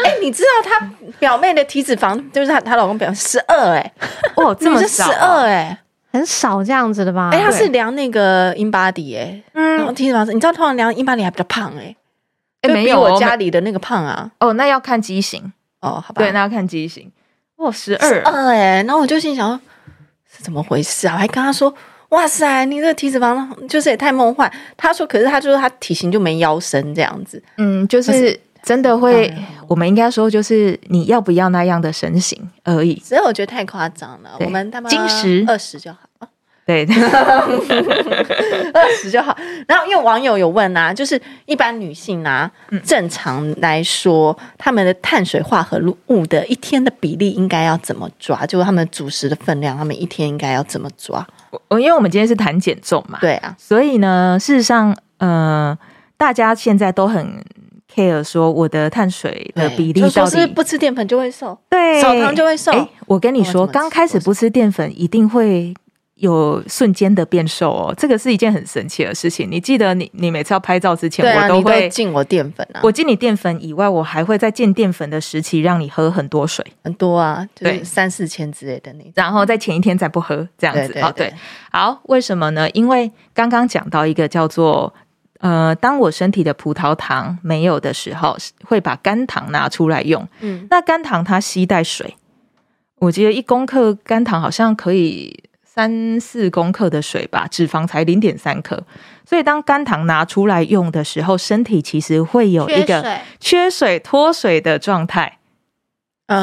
[0.03, 3.93] 哎、欸，你知道她表妹的体脂肪就是她她老公表十二哎，
[4.35, 5.77] 哦，这 么少，十二哎。
[6.13, 7.29] 很少这样子的吧？
[7.31, 11.95] 哎，他是量那个 InBody 哎，嗯，然后体脂肪，你知道通常量 InBody 还比较胖哎，
[12.61, 14.31] 哎，没有我家里的那个胖啊。
[14.39, 17.11] 哦，那要看机型哦，好吧，对，那要看机型。
[17.57, 19.59] 哦，十二二哎，然后我就心想，
[20.29, 21.13] 是怎么回事啊？
[21.13, 21.73] 我还跟他说，
[22.09, 24.51] 哇塞，你这个体脂肪就是也太梦幻。
[24.75, 28.39] 他说，可是他就说他体型就没腰身这样子，嗯，就是。
[28.63, 32.95] 真的会，嗯、我们应该说就是你要不要那样的身形而已。
[33.03, 34.37] 所以我觉得太夸张了。
[34.39, 35.97] 我们他妈金石二十就好。
[36.65, 36.85] 对，
[38.73, 39.35] 二十就好。
[39.67, 48.45] 然后因为网友有问啊，就是一般女性啊，嗯、正常来说，他们的碳水化合物的一天的比例应该要怎么抓？
[48.45, 51.25] 就是他们主食的分量，他们一天应该要怎么抓？
[51.67, 55.77] 我因为我们今天是谈减重嘛，对啊，所以呢，事实上，呃，
[56.15, 57.43] 大家现在都很。
[57.93, 62.71] care 说我的碳水的比例到底是不吃淀粉就会瘦，对，少糖就会瘦。
[62.71, 65.73] 欸、我跟你说，刚开始不吃淀粉一定会
[66.21, 69.49] 有瞬间的变瘦哦，这个是一件很神奇的事情。
[69.49, 72.79] 你记得你你每次要拍照之前，啊、我都会进我淀粉啊。
[72.83, 79.11] 我进你淀粉以外，我还会在进淀粉的时期让你喝很多水，很多啊，对，三四千之类的那种。
[79.15, 80.81] 然后在前一天再不喝这样子。
[80.81, 81.33] 啊，对，对，哦，对，
[81.71, 82.69] 好，为什么呢？
[82.71, 84.93] 因为刚刚讲到一个叫做。
[85.43, 90.23] 呃，当我身体的葡萄糖没有的时候，会把肝糖拿出来用。
[90.41, 92.15] 嗯，那肝糖它吸带水，
[92.99, 95.35] 我记得一公克肝糖好像可以
[95.81, 98.83] 三四公克的水吧，脂肪才零点三克。
[99.25, 105.39] 所以当肝糖拿出来用的时候，身体其实会有一个缺水脱水的状态。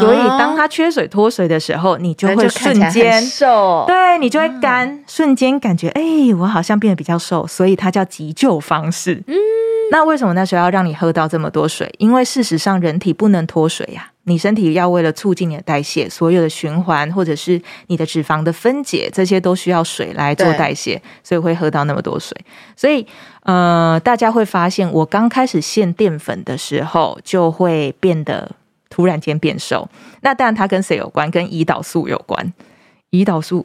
[0.01, 7.47] 所以，当它缺水脱水的时候，你就会瞬间瘦，对，你就会干，嗯、瞬间感觉，哎、欸，我好像变得比较瘦。
[7.47, 9.23] 所以它叫急救方式。
[9.27, 9.35] 嗯，
[9.93, 11.91] 那为什么那时候要让你喝到这么多水？
[11.99, 14.18] 因为事实上，人体不能脱水呀、啊。
[14.29, 22.37] 你身体要为了促进你的代谢，所有的循环或者是你的脂肪的分解，这些都需要水来做代谢，所以会喝到那么多水。
[22.77, 23.05] 所以，
[23.43, 28.53] 呃，大家会发现，我刚开始限淀粉的时候，就会变得。
[28.91, 29.87] 突然间变瘦，
[30.23, 31.31] 那当然它跟谁有关？
[31.31, 32.53] 跟胰岛素有关。
[33.11, 33.65] 胰岛素，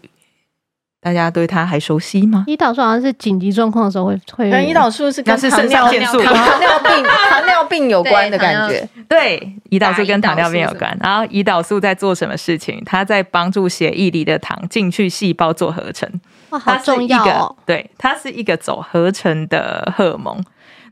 [1.04, 2.46] 大家对它还熟悉吗？
[2.48, 4.50] 胰岛素好像是紧急状况的时候会会。
[4.50, 8.88] 跟胰岛素是跟糖尿病、糖尿病、 糖尿病有关的感觉。
[9.10, 10.98] 对，胰岛素跟糖尿病有关。
[11.02, 12.82] 然后胰岛素在做什么事情？
[12.86, 16.10] 它在帮助血液里的糖进去细胞做合成。
[16.52, 17.56] 哇，好重要哦！
[17.66, 20.42] 对，它是一个走合成的荷尔蒙。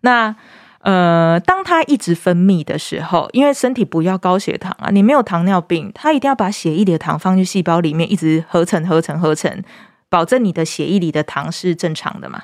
[0.02, 0.36] 那
[0.80, 9.64] 呃，当它一直分泌的时候，因为身体不要高血糖啊，你没有糖尿病，它一定要把血液里的糖放进细胞里面，一直合成、合成、合成，
[10.12, 12.44] 保证你的血液里的糖是正常的嘛。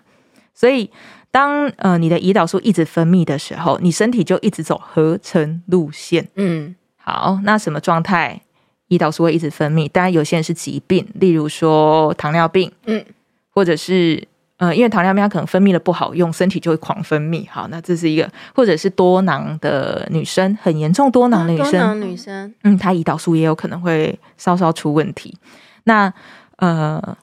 [0.56, 0.90] 所以，
[1.30, 6.28] 当呃你的胰岛素一直分泌的时候，你身体就一直走合成路线。
[6.36, 8.42] 嗯，好，那什么状态
[8.88, 9.88] 胰岛素会一直分泌？
[9.88, 13.06] 当然，有些人是疾病，例如说糖尿病，嗯，
[13.52, 14.28] 或者是。
[14.60, 17.46] 呃，因为糖尿病它可能分泌的不好用，身体就会狂分泌。
[17.48, 25.38] 好，那这是一个，或者是多囊的女生，很严重多囊的女生，多囊女生，嗯，她胰岛素也有可能会稍稍出问题。
[25.84, 26.12] 那
[26.56, 27.16] 呃，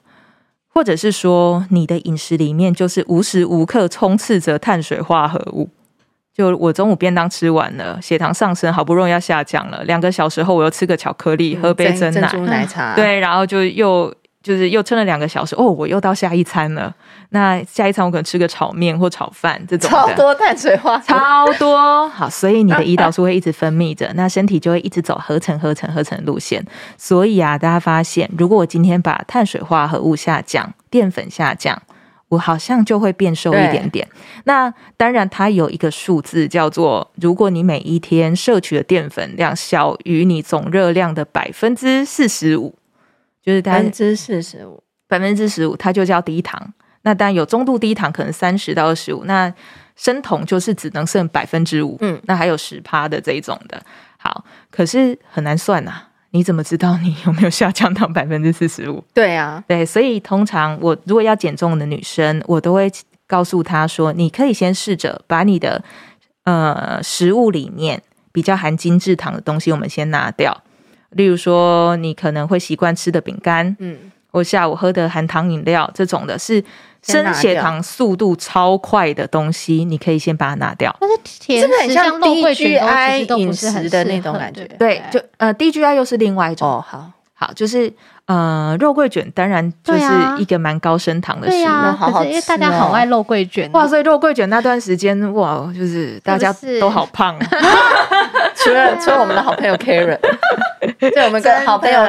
[0.75, 5.69] 或者是说你的饮食里面就是无时无刻充斥着碳水化合物，
[6.33, 14.13] 就我中午便当吃完了，血糖上升，好不容易要下降了，两个小时后我又吃个巧克力，嗯、喝杯珍奶，珍珠奶茶，对，然后就又。
[14.45, 16.93] 就是又撑了两个小时哦，我又到下一餐了。
[17.29, 22.07] 那下一餐我可能吃个炒面或炒饭这种，超多碳水化合，超多。
[22.09, 26.63] 好，所以你的胰岛素会一直分泌着，那身体就会一直走合成、合成、合成路线。
[26.95, 31.81] 所以啊，大家发现，如果我今天把碳水化合物下降、淀粉下降，
[32.29, 34.07] 我好像就会变瘦一点点。
[34.43, 42.75] 那当然，它有一个数字叫做：如果你每一天摄取的淀粉量小于你总热量的百分之四十五。
[43.45, 46.73] 就是百分之四十五，百分之十五，它就叫低糖。
[47.03, 49.23] 那当然有中度低糖，可能三十到二十五。
[49.25, 49.53] 那
[49.95, 53.81] 生酮就是只能剩百分之五，嗯，那还有十趴的这一种的。
[54.17, 56.09] 好，可是很难算呐、啊。
[56.31, 59.01] 你怎么知道你有没有下降到百分之四十五？
[59.13, 62.91] 对啊，对，所以通常我如果要减重的女生，我都会
[63.25, 65.81] 告诉她说，你可以先试着把你的
[66.43, 68.01] 呃食物里面
[68.33, 70.61] 比较含精制糖的东西，我们先拿掉。
[71.15, 73.97] 例如说，你可能会习惯吃的饼干，嗯，
[74.31, 76.63] 或下午喝的含糖饮料，这种的是
[77.01, 80.95] 升血糖速度超快的东西，你可以先把它拿掉。
[80.99, 86.67] 但是甜食很像低 GI 饮食的那种感觉，对，就呃，DGI 又是另外一种。
[86.67, 87.91] 哦，好，好，就是
[88.27, 90.03] 呃，肉桂卷当然就是
[90.39, 93.71] 一个蛮高升糖的食物，好好吃，因为大家好爱肉桂卷。
[93.73, 97.37] 哇，所以肉桂卷那段时间，哇，就是大家都好胖。
[98.55, 100.17] 除了除了我们的好朋友 Karen，
[100.97, 101.99] 对，我们跟好朋友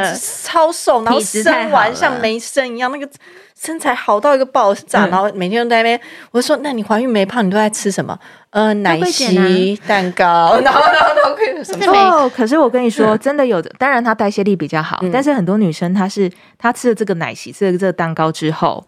[0.43, 3.07] 超瘦，然后生完像没生一样，那个
[3.59, 6.01] 身材好到一个爆炸，然后每天都在那边。
[6.31, 8.19] 我说：“那你怀孕没胖，你都在吃什么？”
[8.51, 11.87] 呃，奶昔、蛋糕， 然后然后都可以什么？
[11.93, 13.71] 哦，可是我跟你说，真的有的。
[13.79, 18.87] 当然，她代谢力比较好，但是很多女生她是她吃了这个奶昔，吃了这个蛋糕之后。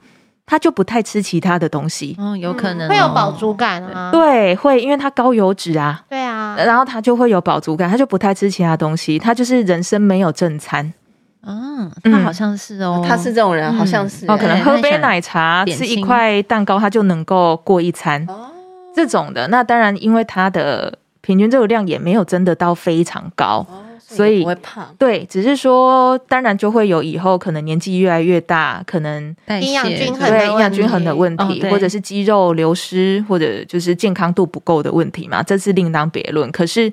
[0.50, 4.10] 他就不太吃其他的东西，嗯，有可能、哦、会有饱足感啊。
[4.10, 6.02] 对，会，因为他高油脂啊。
[6.08, 10.94] 对啊，然后他就会有饱足感，他就不太吃其他东西，他就是人生没有正餐。
[11.42, 18.24] 嗯，他好像是哦，他是这种人，好像是、欸、哦，可能喝杯奶茶，吃一块蛋糕，他就能够过一餐。
[18.28, 18.48] 哦，
[18.94, 23.66] 这种的，那当然，因为他的平均热量也没有真的到非常高。
[23.68, 29.22] 哦所以不会胖，对，只是说，当然就会有以后可能年纪越来越大，可能
[29.60, 36.50] 营养均衡，对营养均衡的问题，哦、或者是肌肉流失，或者就是健康度不够的问题嘛，这是另当别论。
[36.50, 36.90] 可是，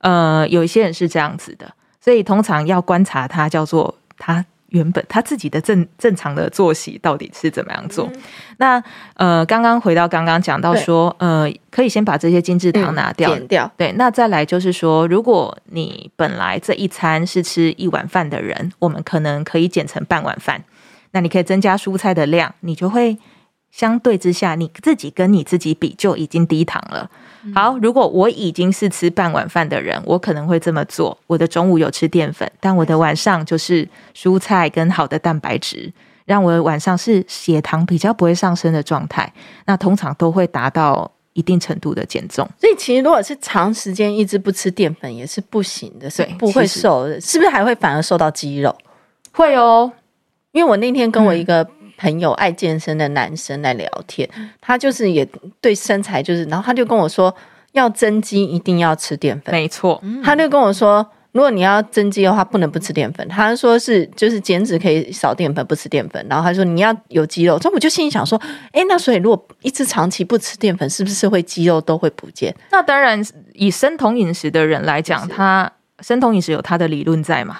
[0.00, 1.66] 呃，有一些人是这样子的，
[2.08, 4.42] 所以通常要观察他，叫做他。
[4.70, 8.06] 原本他自己的正正常的作息到底是怎么样做？
[8.06, 8.22] 嗯、
[8.58, 8.82] 那
[9.14, 13.70] 呃，刚刚回到刚刚讲到说，呃，可以先把这些精制糖拿掉，减掉。
[13.76, 20.62] 对，那再来就是说，如果你本来这一餐是吃一碗饭的人，我们可能可以减成半碗饭。
[21.12, 23.16] 那你可以增加蔬菜的量，你就会
[23.70, 27.08] 相对之下，你自己跟你自己比就已经低糖了。
[27.54, 31.16] 好，如果我已经是吃半碗饭的人，我可能会这么做。
[31.26, 35.92] 我的中午有吃淀粉，但我的晚上就是蔬菜跟好的蛋白质，
[36.24, 39.32] 让我的晚上是血糖比较不会上升的状态。
[39.66, 42.46] 那通常都会达到一定程度的减重。
[42.60, 48.76] 所以其实如果是长时间一直不吃淀粉也是不行的，所以不会瘦的，是不是还会反而瘦到肌肉？
[49.32, 49.90] 会哦，
[50.50, 51.68] 因为我那天跟我一个、嗯。
[51.98, 54.26] 朋友爱健身的男生来聊天，
[54.60, 55.28] 他就是也
[55.60, 57.34] 对身材就是，然后他就跟我说，
[57.72, 59.52] 要增肌一定要吃淀粉。
[59.52, 63.26] 没错，他就跟我说，如果你要增肌的话，不能不吃淀粉。
[63.28, 66.24] 他说是就是减脂可以少淀粉，不吃淀粉。
[66.30, 68.40] 然后他说你要有肌肉，所以我就心里想说，
[68.72, 72.54] 哎，那所以如果一直长期不吃淀粉，是不是会肌肉都会不见？
[72.70, 73.20] 那当然，
[73.54, 77.58] 以生酮饮食的人来讲，他生酮饮食有他的理论在嘛。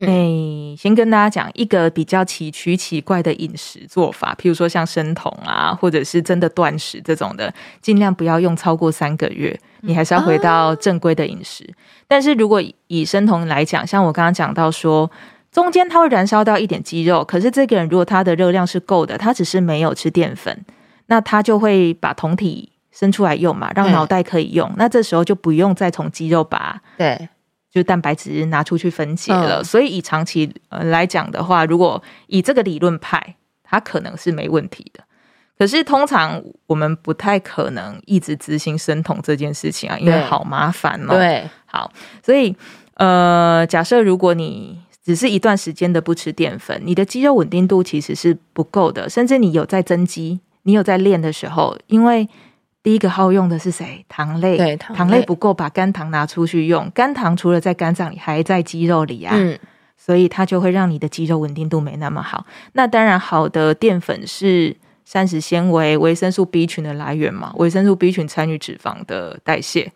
[0.00, 11.68] 哎、欸，先跟大家讲一个比较崎岖奇怪的饮食做法，譬如说像生酮啊，或者是真的断食这种的，尽量不要用超过三个月，你还是要回到正规的饮食。
[12.06, 15.10] 但是如果以生酮来讲，像我刚刚讲到说，
[15.50, 20.64] 中间它会燃烧掉一点肌肉，可是这个人如果他的热量是够的，他只是没有吃淀粉，
[21.06, 26.80] 那他就会把酮体生出来用嘛，让脑袋可以用，嗯、那这时候就不用再从肌肉拔。
[26.96, 27.28] 对。
[27.70, 35.04] 就蛋白质拿出去分解了，嗯、所以以长期来讲的话，如果以这个理论派，它可能是没问题的。
[35.58, 41.14] 可是通常我们不太可能一直执行生酮这件事情啊，因为好麻烦哦。
[41.14, 41.92] 对，好，
[42.24, 42.56] 所以
[42.94, 52.26] 呃，假设如果你只是一段时间的不吃淀粉，你的肌肉稳定度其实是不够的，甚至你有在增肌，你有在练的时候，因为。
[52.80, 54.04] 第一个耗用的是谁？
[54.08, 56.90] 糖类，对，糖类，糖类不够，把肝糖拿出去用。
[56.94, 59.58] 肝糖除了在肝脏里，还在肌肉里啊，嗯，
[59.96, 62.46] 所以它就会让你的肌肉稳定度没那么好。
[62.72, 67.52] 那当然，好的淀粉是膳食纤维、维生素 B 群的来源嘛。
[67.56, 69.92] 维生素 B 群参与脂肪的代谢，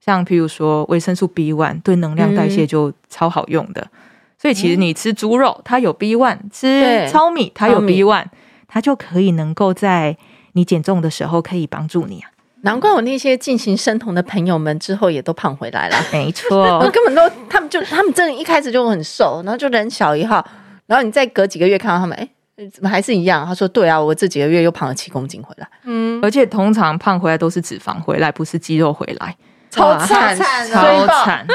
[0.00, 3.82] 像譬如说维生素 B one 对能量代谢就超好用的。
[3.82, 3.90] 嗯，
[4.38, 8.26] 所以其实你吃猪肉，它有 B one；吃糙米，它有 B one，
[8.66, 10.16] 它就可以能够在。
[10.54, 12.30] 你减重的时候可以帮助你啊，
[12.62, 15.96] 难怪我那些进行生酮的朋友们之后也都胖回来了。
[16.10, 20.44] 没错， 我根本都他们就他们真的一开始就很瘦，然后就人小一号，
[20.86, 22.28] 然后你再隔几个月看到他们，哎，
[22.72, 23.44] 怎么还是一样？
[23.44, 29.36] 他说：“对啊，我这几个月又胖了七公斤回来。”嗯，而且通常胖回来都是脂肪回来，不是肌肉回来，
[29.70, 30.36] 超惨，
[30.70, 31.46] 超惨。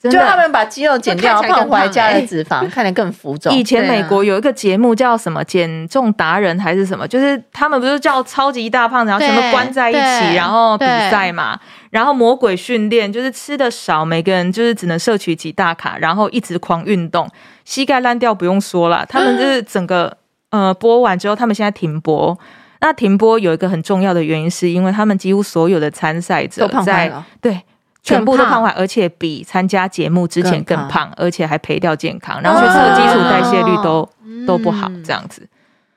[0.00, 3.52] 就他们把肌肉减掉，胖回来加了脂肪，看起来更浮肿。
[3.52, 11.58] 以前美国有一个节目叫什么“减重达人”还是什么，就是他们不是叫超级大胖子，然后全部关在一起，然后比赛嘛，
[11.90, 17.28] 然后魔鬼训练，就是吃的少，每个人就是只能摄取几大卡，然后一直狂运动，
[17.64, 19.04] 膝盖烂掉不用说了。
[19.08, 20.16] 他们就是整个
[20.50, 22.38] 呃播完之后，他们现在停播。
[22.80, 27.60] 那停播有一个很重要的原因，是因为他们几乎所有的参赛者都胖坏了，对。
[28.02, 34.08] 全部都胖坏，而且比参加节目之前更胖，更胖而且还赔掉健康，然后所以基础代谢率都、哦、
[34.46, 35.46] 都不好，这样子。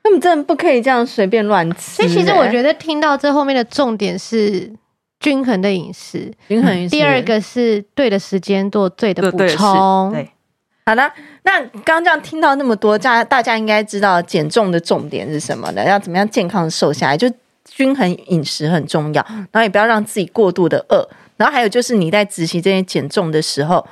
[0.04, 2.02] 那么真的不可以这样随便乱吃。
[2.02, 4.70] 所以其实我觉得听到这后面的重点是
[5.20, 6.90] 均衡的饮食，均衡饮食。
[6.90, 10.10] 第二个是对的时间做对的补充。
[10.10, 10.28] 对，
[10.84, 11.10] 好的。
[11.44, 15.84] 那刚刚这样听到那么多，大家大家应该知道减重的重点是什么呢？
[15.84, 17.16] 要怎么样健康瘦下来？
[17.16, 17.32] 就
[17.64, 21.08] 均衡饮食很重要，然后也不要让自己过度的饿。
[21.42, 23.84] 然后还有就是你在执行这些减重的时候，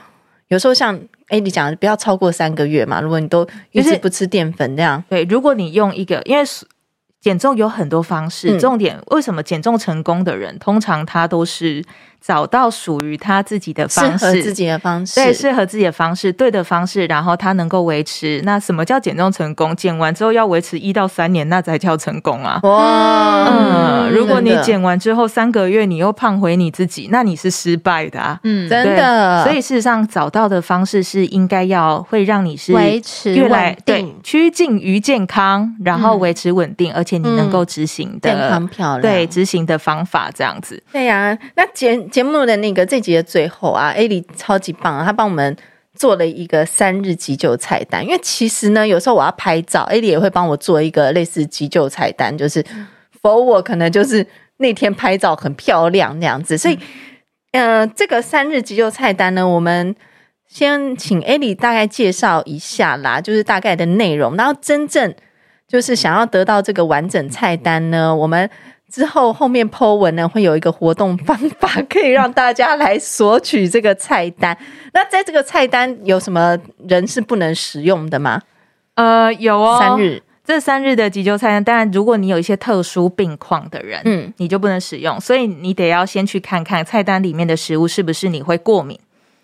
[0.46, 0.96] 有时候像
[1.26, 3.00] 哎，你讲不要超过三个月嘛。
[3.00, 6.44] 如果你都一直不吃淀粉这样，对，如果你用一个，因为
[7.20, 11.84] 减重有很多方式，嗯、重点为什么减重成功的人，通常他都是。
[12.20, 18.42] 找到属于他自己的方式，适合自己的方式，对，适合自己的方式，对的方式，然后他能够维持。
[18.44, 19.74] 那什么叫减重成功？
[19.74, 22.60] 减完之后要维持一到三年，那才叫成功啊！
[22.64, 28.38] 哇，嗯，如果你减完之后三个月你又胖回你自己，那你是失败的啊！
[28.44, 29.42] 嗯，真的。
[29.44, 40.82] 所以事实上找到的方式是应该要会让你是维持越来对趋近于健康，然后维持稳定，而且你能够执行的、嗯、健康漂亮，对执行的方法这样子。
[40.92, 42.09] 对呀、啊，那减。
[42.10, 45.56] 节目的那个这集的最后啊，Ali 超级棒啊，他帮我们
[45.94, 48.04] 做了一个三日急救菜单。
[48.04, 52.64] 因为其实呢，有时候我要拍照，Ali 也会帮我做一个类似急救菜单，就是
[53.22, 54.26] for 我可能就是
[54.58, 56.58] 那天拍照很漂亮那样子。
[56.58, 56.78] 所以，
[57.52, 59.94] 嗯、呃，这个三日急救菜单呢，我们
[60.46, 64.36] 先请 Ali 大概介绍一下啦，就是大概的内容。
[64.36, 65.14] 然后，真正
[65.68, 68.50] 就是想要得到这个完整菜单呢，我们。
[68.90, 74.56] 之后后面 po 文呢，会有一个活动方法，可以让大家来索取这个菜单。
[74.92, 78.42] 那在这个菜单有什么人是不能食用的吗？
[78.94, 85.20] 呃，有哦，三日这三日的急救菜单，当然如果你有一些特殊病况的人，嗯，你就不能使用。
[85.20, 88.98] 所以你得要先去看看菜单里面的食物是不是你会过敏。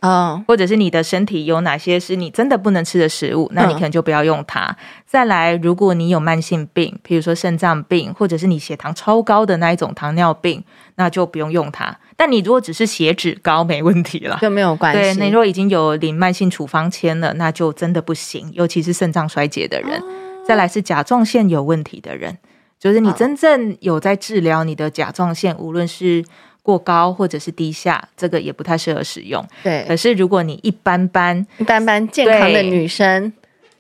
[0.07, 4.66] 嗯，或者是你的身体有哪些是你真的不能吃的食物，那你可能就不要用它。
[4.66, 10.62] 嗯、再来，如果你有慢性病，比如说肾脏病，或者是你血糖超高的那一种糖尿病，
[10.94, 11.98] 那就不用用它。
[12.16, 15.00] 但你如果只是血脂高，没问题了，就没有关系。
[15.18, 20.00] 对，你如果已经有领慢性处方签了，那就真的不行，尤其是肾脏衰竭的人。
[20.00, 20.04] 哦、
[20.46, 22.38] 再来是甲状腺有问题的人，
[22.78, 26.24] 就是你真正有在治疗你的甲状腺，无论是。
[26.67, 29.41] 过高或者是低下，这个也不太适合使用。
[29.62, 33.33] 对，可是如果你一般般、一般般健康的女生，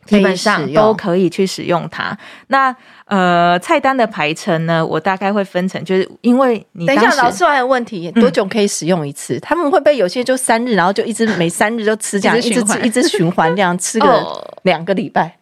[0.04, 2.16] 基本上都可以去使用它。
[2.46, 2.74] 那
[3.06, 9.34] 呃，菜单的排程呢，我大概会分成，就是因为你等一下，老师还有问题，多久可以使用一次？
[9.34, 15.38] 嗯、他们会不会有些就三日，然后就一直每三日就吃这样， 一直吃一直循环这样 吃个两个礼拜？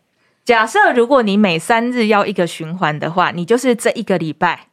[0.47, 4.69] 假设如果你每三日要一个循环的话，你就是这一个礼拜。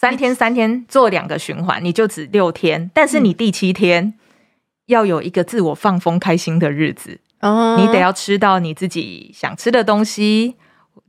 [0.00, 4.14] 三天三天做两个循环，你就只六天，但是你第七天
[4.86, 10.54] 要有一个自我放风开心的日子，哦，你得要吃到你自己想吃的东西。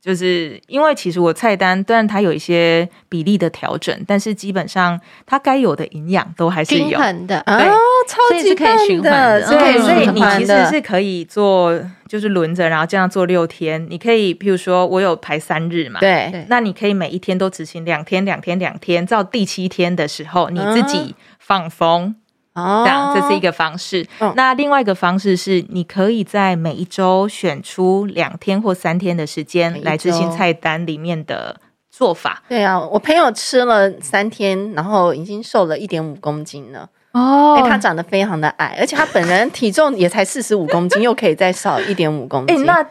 [0.01, 6.97] 就是因为其实我菜单，虽然它有一些比例的调整，但是基本上它该有的营养都还是有。
[7.27, 7.77] 的，对，哦、
[8.07, 11.77] 超级可以循环的，所以所以你其实是可以做，
[12.07, 13.85] 就是轮着，然后这样做六天。
[13.89, 22.05] 你可以，譬如说我有排三日嘛，对，那你可以每一天都执行两天，两天，两天，到第七天的时候，你自己放风。
[22.05, 22.15] 嗯
[22.55, 24.05] 这样，这是一个方式。
[24.19, 32.43] 哦、那另外一个方式是，你可以在每一周选出两天或三天的时间来执行菜单里面的做法。
[32.49, 36.89] 对啊，我朋友吃了三天，然后已经瘦了一点五公斤了。
[37.11, 42.65] 哦，因为他长得非常的矮，而且他本人体重也才四十五公斤， 又可以再少一点五公斤。
[42.65, 42.85] 那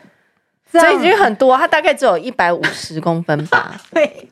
[0.71, 3.81] 所以已经很多，他大概只有一百五十公分吧。
[3.93, 4.29] 对。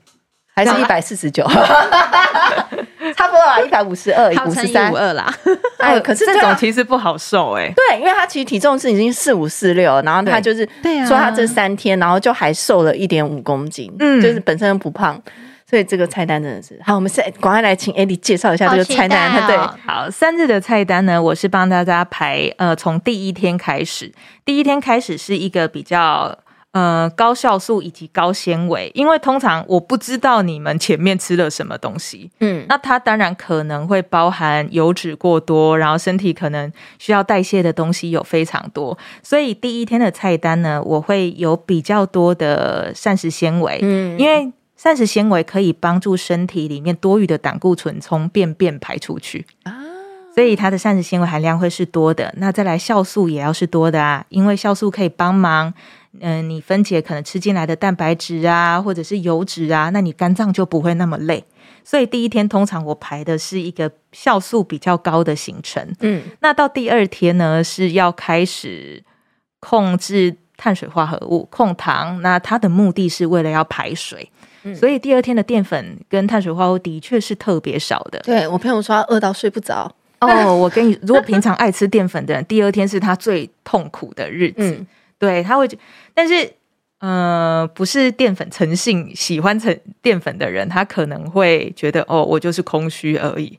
[0.57, 1.47] 还是一百四十九，
[3.15, 5.31] 差不多啊，一百五十二、 五十三、五二啦。
[5.77, 7.71] 哎，可是这种其实不好瘦哎。
[7.77, 10.67] 对，因为他其实体重是已经四五四六，然后他就是
[11.07, 15.21] 说他这三天，然后就还瘦了一点五公斤，嗯，就是本身不胖，
[15.69, 16.95] 所以这个菜单真的是好。
[16.95, 19.47] 我们现在赶快来请 Eddie 介绍一下这个菜单。
[19.47, 24.11] 对，好，三日的菜单呢，我是帮大家排，呃，从第一天开始，
[24.43, 26.39] 第一天开始是一个比较。
[26.77, 49.47] 呃，高酵素以及高纤维，因为通常我不知道你们前面吃了什么东西，嗯，那它当然可能会包含油脂过多，然后身体可能需要代谢的东西有非常多，所以第一天的菜单呢，我会有比较多的膳食纤维，嗯，因为膳食纤维可以帮助身体里面多余的胆固醇从便便排出去。
[49.63, 49.73] 啊，
[50.35, 52.35] 所以它的膳食纤维含量会是多的。
[52.37, 55.73] 那再来酵素也要是多的啊，因为酵素可以帮忙。
[56.21, 61.45] 嗯、呃，你分解可能吃进来的蛋白质啊，或者是油脂啊，那你肝脏就不会那么累。
[61.85, 65.95] 所以第一天通常我排的是一个酵素比较高的行程。
[66.01, 69.03] 嗯，那到第二天呢，是要开始
[69.61, 72.21] 控制碳水化合物、控糖。
[72.23, 74.29] 那它的目的是为了要排水。
[74.65, 78.19] 嗯，所以第二天的淀粉跟碳水化合物的确是特别少的。
[78.21, 79.95] 对，我朋友说他饿到睡不着。
[80.19, 84.71] 哦，我跟你，如果平常爱吃淀粉的人，第二天是他最痛苦的日子。
[84.73, 84.87] 嗯
[85.19, 85.67] 对，他会，
[86.17, 86.51] 但是，
[87.01, 93.59] 呃，不是淀粉成性喜欢成淀粉的人，他可能会觉得哦，我就是空虚而已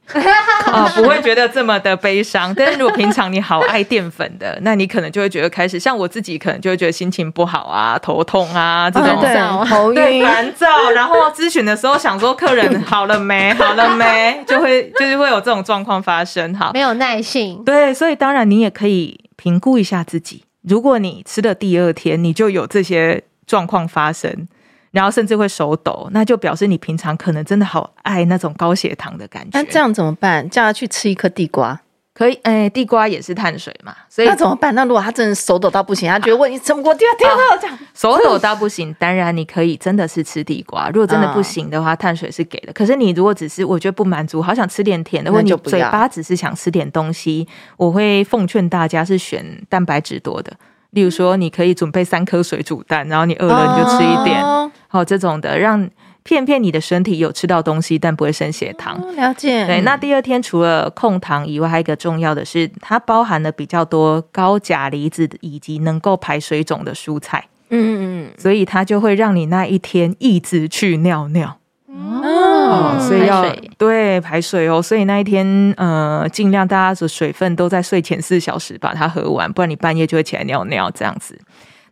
[0.65, 2.51] 啊、 呃，不会觉得这么的悲伤。
[2.55, 10.89] 但是如果平常你好爱淀粉的，那你可能就会觉得开始像我自己，可能就会觉得心情不好啊，头痛啊这种，哦、对，头晕、烦躁。
[10.89, 16.51] 然后咨询的时候想说客人 好了没，好了没，就会就是会有这种状况发生。
[16.55, 17.63] 哈，没有耐性。
[17.63, 20.43] 对，所以当然你也可以评估一下自己。
[20.67, 24.47] 如果你吃的第二天你就有这些状况发生，
[24.91, 29.49] 然后甚至会手抖，那就表示你平常可能真的好爱那种高血糖的感觉。
[29.53, 30.49] 那这样怎么办？
[30.49, 31.79] 叫他去吃一颗地瓜，
[32.17, 32.33] 可以？
[32.41, 34.73] 哎、欸，地瓜也是碳水嘛，所以那怎么办？
[34.73, 37.37] 那如果他真的手抖到不行，他觉得问你怎么过第二天了？
[37.61, 40.89] 这样手抖到不行，当然你可以真的是吃地瓜。
[40.89, 42.73] 如果真的不行的话，碳水是给的。
[42.73, 47.47] 可是你如果只是我觉得不满足，好想吃点甜的，或者你嘴巴只是想吃点东西，
[47.77, 50.51] 我会奉劝大家是选蛋白质多的。
[50.91, 54.41] 例如说，你可以准备三颗水煮蛋，然后你饿了你就吃一点，
[54.87, 55.87] 好、哦、这种的，让
[56.27, 59.01] 骗骗你的身体有吃到东西，但不会升血糖。
[59.01, 59.65] 哦、了解。
[59.65, 67.47] 对，那第二天除了控糖以外，还有一个重要的是，它包含了比较多高钾离子以及能够排水肿的蔬菜。
[67.69, 71.57] 嗯嗯嗯，所以它就会让你那一天一直去尿尿。
[71.89, 81.39] 哦，所以要排，对，排水哦，所以那一天，呃，尽量大家的水分都在睡前四小时把它喝完，不然你半夜就会起来尿尿这样子。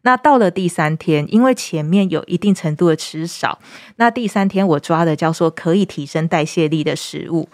[0.06, 3.58] 那到了第三天，因为前面有一定程度的吃少，
[3.96, 7.50] 那第三天我抓的叫做可以提升代谢力的食物，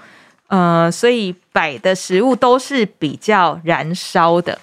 [0.48, 4.60] 呃，所以摆的食物都是比较燃烧的。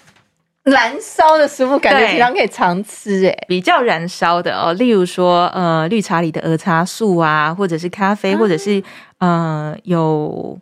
[0.65, 8.83] 燃烧的食物感觉平常可以常吃诶，比较燃烧的哦，例如说呃绿茶里的儿茶素啊，或者是咖啡，或者是
[9.17, 10.59] 呃有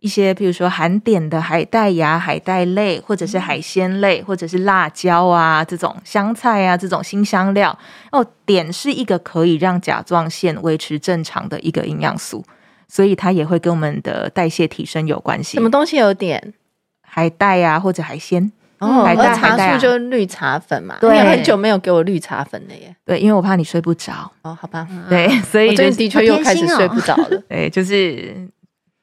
[0.00, 7.78] 一些比如说含碘的海带芽、海带类，或者是海鲜类，或者是辣椒啊这种香菜啊这种新香料
[8.10, 12.44] 哦，碘是一个可以让甲状腺维持正常的一个营养素，
[12.88, 15.56] 所以它也会跟我们的代谢提升有关系。
[15.56, 16.54] 什么东西有碘？
[17.02, 18.50] 海带啊，或者海鲜。
[18.78, 20.96] 哦，海带茶素就是绿茶粉嘛。
[21.02, 22.96] 对，你很久没有给我绿茶粉了耶。
[23.04, 24.32] 对，因为我怕你睡不着。
[24.40, 24.88] 哦，好吧。
[25.06, 27.38] 对，所以最近的确又开始睡不着了。
[27.46, 28.48] 对，就是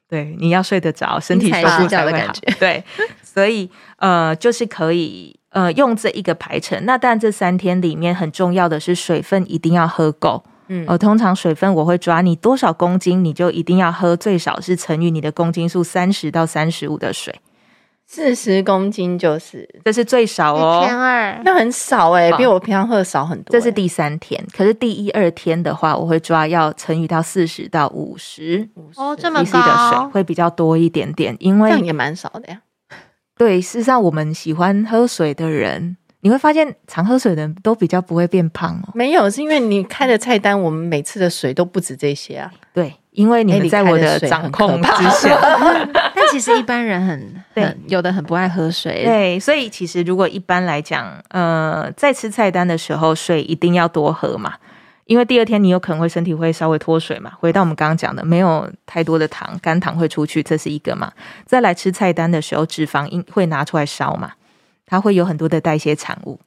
[0.08, 2.32] 对，你要睡得着，身体舒服才会好。
[2.58, 2.82] 对，
[3.22, 6.82] 所以呃，就是可以呃用这一个排程。
[6.86, 10.42] 那但这三天里面很重要的是水分一定要喝够。
[10.68, 17.34] 嗯，我通常水分我会抓你多少公斤，你就一定要喝最少是乘以你的公斤数三十到三十五的水。
[18.10, 23.52] 四十公斤就是，这是最少哦，一千二，那很少哎、欸，比我平常喝的少很多、欸。
[23.52, 32.62] 这是第三天，可是第一二天的话，我会抓要乘以到四十到五十，哦，这么高的水会比较多一点点，因为这样也蛮少的呀。
[33.36, 35.98] 对，事实上我们喜欢喝水的人。
[36.20, 38.90] 你会发现，常喝水的人都比较不会变胖哦。
[38.92, 42.50] 没有，是因为你开的菜单，我们每次的水都不止这些啊。
[42.74, 45.36] 对，因为你们在我的掌控之下。
[46.14, 49.04] 但其实一般人很，很有的很不爱喝水。
[49.04, 54.54] 对，所以其实如果一般来讲，呃，在吃菜单的时候，水一定要多喝嘛。
[55.06, 57.32] 因为第二天你有可能会身体会稍微脱水嘛。
[57.40, 61.10] 回到我们刚刚讲的，没有太多的糖，肝糖会出去，这是一个嘛。
[61.44, 64.32] 再来吃菜单的时候，脂肪应会拿出来烧嘛。
[64.86, 66.38] 它会有很多的代谢产物，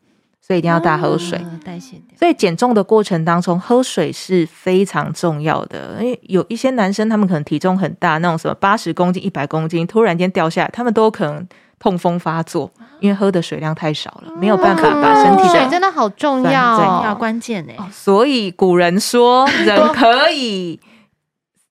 [0.45, 1.37] 所以一定要大喝水。
[1.37, 2.17] 哦、代谢掉。
[2.17, 5.97] 所以减重的过程当中，喝水是非常重要的。
[6.01, 11.47] 因为有一些男生，他们可能体重很大，那种什么八十公斤、一百公斤，突然间掉下来，他们都可能
[11.79, 17.75] 痛风发作，因为喝的水量太少了，没有办法把身体的、哦、水真的好重要、重，要关键哎。
[17.91, 20.79] 所以古人说， 人可以。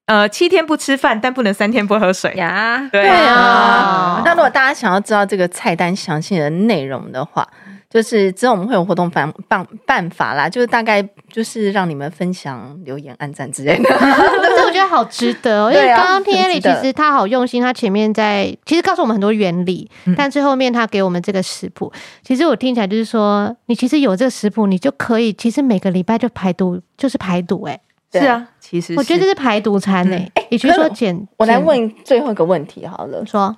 [0.07, 2.89] 呃，七天不吃饭，但不能三天不喝水呀。
[2.91, 4.17] 对啊。
[4.19, 7.47] 哦、那如果大家想要知道这个菜单详细的内容的话，
[7.91, 13.85] 就是之后我们会有活动办办办法啦，就是大概就是让你们分享、留言、按赞之类的。
[14.57, 27.81] 这我觉得好值得哦，因为刚刚天天里其实他好用心，他前面在其实告诉我们很多原理，嗯、但最后面他给我们这个食谱，其实我听起来就是说，你其实有这个食谱，你就可以其实每个礼拜就排毒，就是排毒哎、欸。
[28.13, 30.47] 是啊，其实我觉得这是排毒餐诶、欸。
[30.51, 33.25] 也就是说减，我来问最后一个问题好了。
[33.25, 33.57] 说，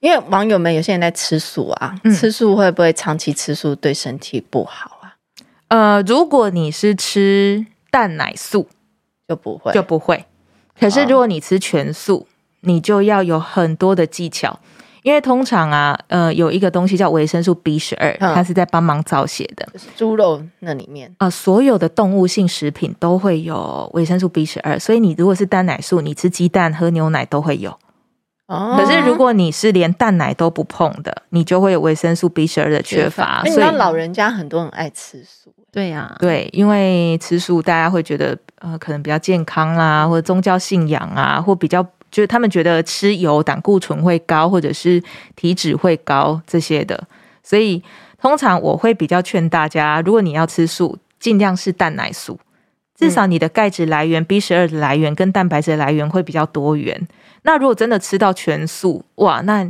[0.00, 5.14] 因为网友们有些人在吃素啊，嗯、吃素会不会长期吃素对身体不好啊？
[5.68, 8.66] 呃，如果你是吃蛋奶素，
[9.28, 10.24] 就不会，就不会。
[10.78, 12.26] 可是如果你吃全素，
[12.62, 14.58] 你就要有很多的技巧。
[15.02, 19.66] 因为通常啊，呃，有一个东西叫维生素 B 十二，它是在帮忙造血的。
[19.72, 27.78] 就是猪肉那里面啊、呃，所有的动物性食品都会有维生素 B 十二，所以你如果是蛋奶素，你吃鸡蛋、喝牛奶都会有。
[28.50, 33.44] 哦，可是如果你是连蛋奶都不碰的，你就会有维生素 B 十二的缺乏。
[33.44, 35.52] 所以老人家很多人爱吃素。
[35.70, 41.80] 对呀、啊，对，因为吃素大家会觉得呃可能比较健康啦，或者宗教信仰啊，或比较
[42.10, 45.00] 就是他们觉得吃油胆固醇会高，或者是
[45.36, 47.00] 体脂会高这些的。
[47.44, 47.80] 所以
[48.20, 52.40] 通常我会比较劝大家，如果你要吃素，尽量是蛋奶素，
[52.98, 57.06] 至少你的钙质来源、B 十二的来源跟蛋白质的来源会比较多元。
[57.42, 59.62] 那如果真的吃到全素，哇，那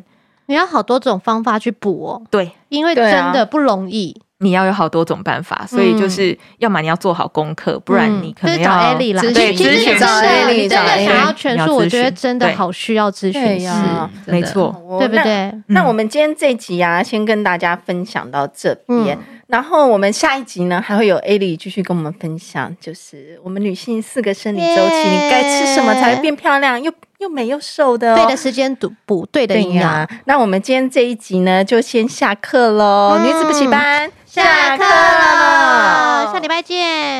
[0.46, 2.22] 你要好多种方法去补哦。
[2.30, 9.22] 对，因为真的不容易，你要有好多种办法，所以就是要么你要做好功课，不然你可能要找 Ellie 啦。
[9.22, 13.70] 对，其实找 Ellie，真的想要全素，我觉得真的好需要咨询师，
[14.26, 15.52] 没错，对不对？
[15.66, 19.16] 那我们今天这集啊，先跟大家分享到这边。
[19.51, 28.14] 然后我们下一集呢，还会有 Ellie 继续跟我们分享，就是我们女性四个生理周期，你该吃什么才会变漂亮，又又美又瘦的？
[28.14, 30.09] 对的时间补补对的营养。
[30.24, 33.18] 那我们今天这一集呢，就先下课喽。
[33.24, 37.19] 女子补习班下课了，下礼拜见。